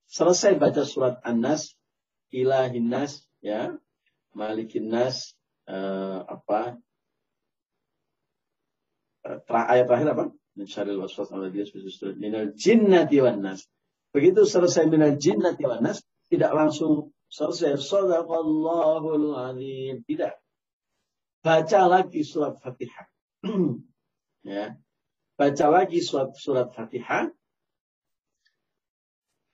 selesai 0.08 0.56
baca 0.56 0.86
surat 0.86 1.20
An-Nas 1.26 1.78
ilahin 2.32 2.92
nas 2.92 3.24
ya 3.40 3.76
malikin 4.36 4.92
nas 4.92 5.32
uh, 5.68 6.24
apa 6.24 6.80
uh, 9.28 9.38
ayat 9.48 9.84
terakhir 9.86 10.08
apa? 10.16 10.24
Minsyaril 10.58 10.98
waswas 10.98 11.30
minal 12.18 12.50
jinnati 12.58 13.22
wan 13.22 13.44
nas. 13.44 13.62
Begitu 14.10 14.42
selesai 14.42 14.90
minal 14.90 15.14
jinnati 15.14 15.62
wan 15.62 15.84
nas, 15.84 16.02
tidak 16.26 16.50
langsung 16.56 17.14
selesai 17.30 17.78
sadaqallahul 17.78 19.36
azim. 19.36 20.02
Tidak. 20.02 20.34
Baca 21.44 21.80
lagi 21.86 22.26
surat 22.26 22.58
Fatihah. 22.58 23.06
ya. 24.50 24.74
Baca 25.38 25.66
lagi 25.70 26.02
surat 26.02 26.34
surat 26.34 26.74
Fatihah. 26.74 27.30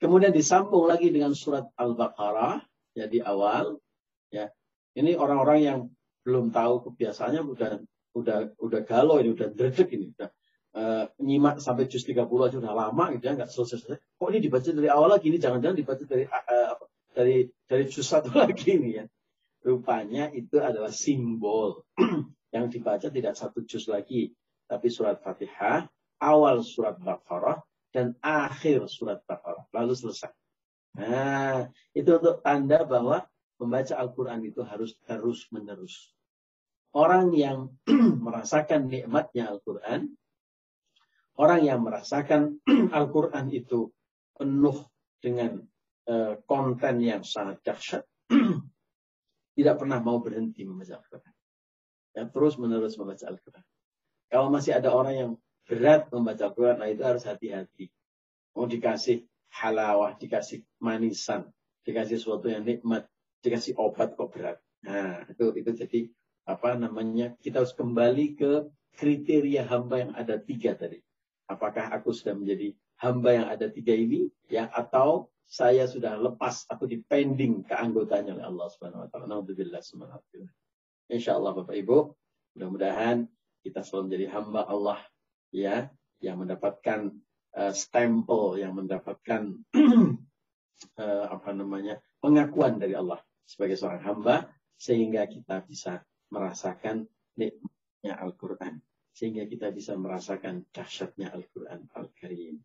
Kemudian 0.01 0.33
disambung 0.33 0.89
lagi 0.89 1.07
dengan 1.13 1.31
surat 1.37 1.69
Al-Baqarah 1.77 2.59
ya 2.97 3.05
di 3.05 3.21
awal 3.21 3.77
ya. 4.33 4.49
Ini 4.95 5.19
orang-orang 5.19 5.59
yang 5.61 5.79
belum 6.25 6.49
tahu 6.49 6.89
kebiasaannya 6.89 7.41
udah 7.45 7.71
udah 8.17 8.37
udah 8.57 8.81
galau 8.81 9.21
ini 9.21 9.37
udah 9.37 9.53
dredeg 9.53 9.87
ini 9.93 10.09
udah 10.17 10.29
uh, 10.73 11.05
nyimak 11.21 11.61
sampai 11.61 11.85
juz 11.85 12.01
30 12.01 12.25
aja 12.25 12.55
udah 12.57 12.73
lama 12.73 13.13
gitu 13.13 13.23
ya 13.29 13.33
nggak 13.37 13.51
selesai-selesai 13.51 13.99
kok 14.01 14.29
ini 14.33 14.39
dibaca 14.41 14.69
dari 14.73 14.89
awal 14.89 15.09
lagi 15.13 15.29
ini 15.29 15.37
jangan-jangan 15.37 15.77
dibaca 15.77 16.03
dari 16.07 16.25
uh, 16.25 16.73
dari 17.15 17.47
dari 17.65 17.83
juz 17.87 18.05
satu 18.05 18.35
lagi 18.43 18.75
ini 18.75 18.99
ya. 18.99 19.05
Rupanya 19.65 20.29
itu 20.29 20.61
adalah 20.61 20.93
simbol 20.93 21.81
yang 22.53 22.69
dibaca 22.69 23.09
tidak 23.09 23.33
satu 23.33 23.65
juz 23.65 23.89
lagi 23.89 24.29
tapi 24.69 24.93
surat 24.93 25.17
Fatihah 25.25 25.89
awal 26.21 26.61
surat 26.61 27.01
Baqarah 27.01 27.65
dan 27.89 28.13
akhir 28.21 28.85
surat 28.91 29.25
Baqarah. 29.25 29.65
Lalu 29.73 29.93
selesai. 29.97 30.29
Nah 31.01 31.65
itu 31.97 32.07
untuk 32.07 32.45
tanda 32.45 32.85
bahwa 32.85 33.25
membaca 33.57 33.95
Al-Quran 33.97 34.45
itu 34.45 34.61
harus 34.61 34.93
terus 35.07 35.49
menerus 35.49 36.14
orang 36.95 37.35
yang 37.35 37.75
merasakan 38.25 38.87
nikmatnya 38.87 39.51
Al-Quran, 39.51 40.15
orang 41.35 41.61
yang 41.61 41.83
merasakan 41.83 42.63
Al-Quran 42.97 43.51
itu 43.51 43.91
penuh 44.35 44.87
dengan 45.19 45.59
uh, 46.07 46.39
konten 46.47 47.03
yang 47.03 47.21
sangat 47.27 47.59
dahsyat, 47.67 48.03
tidak 49.59 49.75
pernah 49.75 49.99
mau 49.99 50.23
berhenti 50.23 50.63
membaca 50.63 50.95
Al-Quran. 50.95 51.33
Ya, 52.15 52.23
terus 52.31 52.55
menerus 52.55 52.95
membaca 52.95 53.27
Al-Quran. 53.27 53.65
Kalau 54.31 54.47
masih 54.47 54.79
ada 54.79 54.95
orang 54.95 55.15
yang 55.15 55.31
berat 55.67 56.07
membaca 56.15 56.47
Al-Quran, 56.47 56.79
nah 56.79 56.87
itu 56.87 57.03
harus 57.03 57.27
hati-hati. 57.27 57.91
Mau 58.55 58.71
dikasih 58.71 59.27
halawah, 59.51 60.15
dikasih 60.15 60.63
manisan, 60.79 61.51
dikasih 61.83 62.15
sesuatu 62.15 62.47
yang 62.47 62.63
nikmat, 62.63 63.03
dikasih 63.43 63.75
obat 63.75 64.15
kok 64.15 64.31
berat. 64.31 64.57
Nah, 64.87 65.27
itu 65.27 65.51
itu 65.59 65.71
jadi 65.75 65.99
apa 66.45 66.77
namanya 66.77 67.33
kita 67.41 67.65
harus 67.65 67.73
kembali 67.73 68.37
ke 68.37 68.51
kriteria 68.95 69.65
hamba 69.65 70.05
yang 70.07 70.11
ada 70.13 70.37
tiga 70.39 70.77
tadi. 70.77 71.01
Apakah 71.45 71.93
aku 71.93 72.13
sudah 72.13 72.33
menjadi 72.37 72.73
hamba 73.01 73.29
yang 73.35 73.47
ada 73.49 73.67
tiga 73.69 73.93
ini 73.93 74.29
ya 74.49 74.69
atau 74.71 75.29
saya 75.45 75.85
sudah 75.85 76.17
lepas 76.17 76.65
aku 76.69 76.89
dipending 76.89 77.61
keanggotanya 77.69 78.33
oleh 78.33 78.45
Allah 78.49 78.67
Subhanahu 78.73 79.05
wa 79.05 79.09
taala. 79.13 79.25
Nauzubillah 79.29 79.81
Insya 81.05 81.37
Allah 81.37 81.53
Bapak 81.53 81.77
Ibu, 81.77 81.97
mudah-mudahan 82.57 83.29
kita 83.61 83.85
selalu 83.85 84.09
menjadi 84.09 84.25
hamba 84.33 84.61
Allah 84.65 84.99
ya 85.53 85.89
yang 86.17 86.41
mendapatkan 86.41 87.13
uh, 87.53 87.73
stempel 87.73 88.57
yang 88.57 88.73
mendapatkan 88.73 89.53
uh, 90.97 91.25
apa 91.35 91.49
namanya 91.53 92.01
pengakuan 92.17 92.81
dari 92.81 92.97
Allah 92.97 93.21
sebagai 93.45 93.77
seorang 93.77 94.01
hamba 94.01 94.49
sehingga 94.81 95.29
kita 95.29 95.61
bisa 95.61 96.01
merasakan 96.29 97.09
nikmatnya 97.37 98.13
Al-Quran. 98.19 98.81
Sehingga 99.15 99.47
kita 99.47 99.71
bisa 99.71 99.95
merasakan 99.95 100.67
dahsyatnya 100.75 101.31
Al-Quran 101.31 101.87
Al-Karim. 101.95 102.59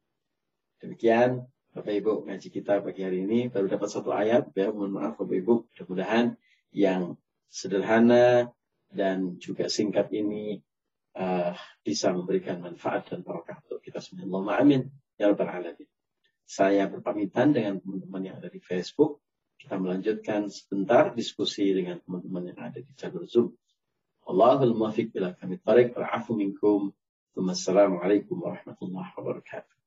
Demikian 0.81 1.47
Bapak 1.71 1.95
Ibu 1.95 2.27
ngaji 2.27 2.49
kita 2.51 2.83
pagi 2.83 3.07
hari 3.07 3.23
ini 3.23 3.47
baru 3.47 3.71
dapat 3.71 3.87
satu 3.87 4.11
ayat 4.11 4.51
ya 4.59 4.75
mohon 4.75 4.91
maaf 4.91 5.15
Bapak 5.15 5.39
Ibu 5.39 5.71
mudah-mudahan 5.71 6.35
yang 6.75 7.15
sederhana 7.47 8.51
dan 8.91 9.39
juga 9.39 9.71
singkat 9.71 10.11
ini 10.11 10.59
uh, 11.15 11.55
bisa 11.87 12.11
memberikan 12.11 12.59
manfaat 12.59 13.07
dan 13.15 13.23
barokah 13.23 13.63
untuk 13.63 13.87
kita 13.87 14.03
semua. 14.03 14.27
Allahumma 14.27 14.59
amin 14.59 14.83
ya 15.15 15.31
rabbal 15.31 15.47
alamin. 15.47 15.87
Saya 16.43 16.91
berpamitan 16.91 17.55
dengan 17.55 17.79
teman-teman 17.79 18.23
yang 18.27 18.37
ada 18.43 18.51
di 18.51 18.59
Facebook 18.59 19.23
kita 19.61 19.77
melanjutkan 19.77 20.49
sebentar 20.49 21.13
diskusi 21.13 21.69
dengan 21.77 22.01
teman-teman 22.01 22.49
yang 22.49 22.59
ada 22.65 22.81
di 22.81 22.93
jalur 22.97 23.29
Zoom. 23.29 23.53
Allahul 24.25 24.73
muwafiq 24.73 25.13
bila 25.13 25.37
kami 25.37 25.61
tarik. 25.61 25.93
Wa'afu 25.93 26.33
minkum. 26.33 26.97
Assalamualaikum 27.37 28.41
warahmatullahi 28.41 29.13
wabarakatuh. 29.17 29.80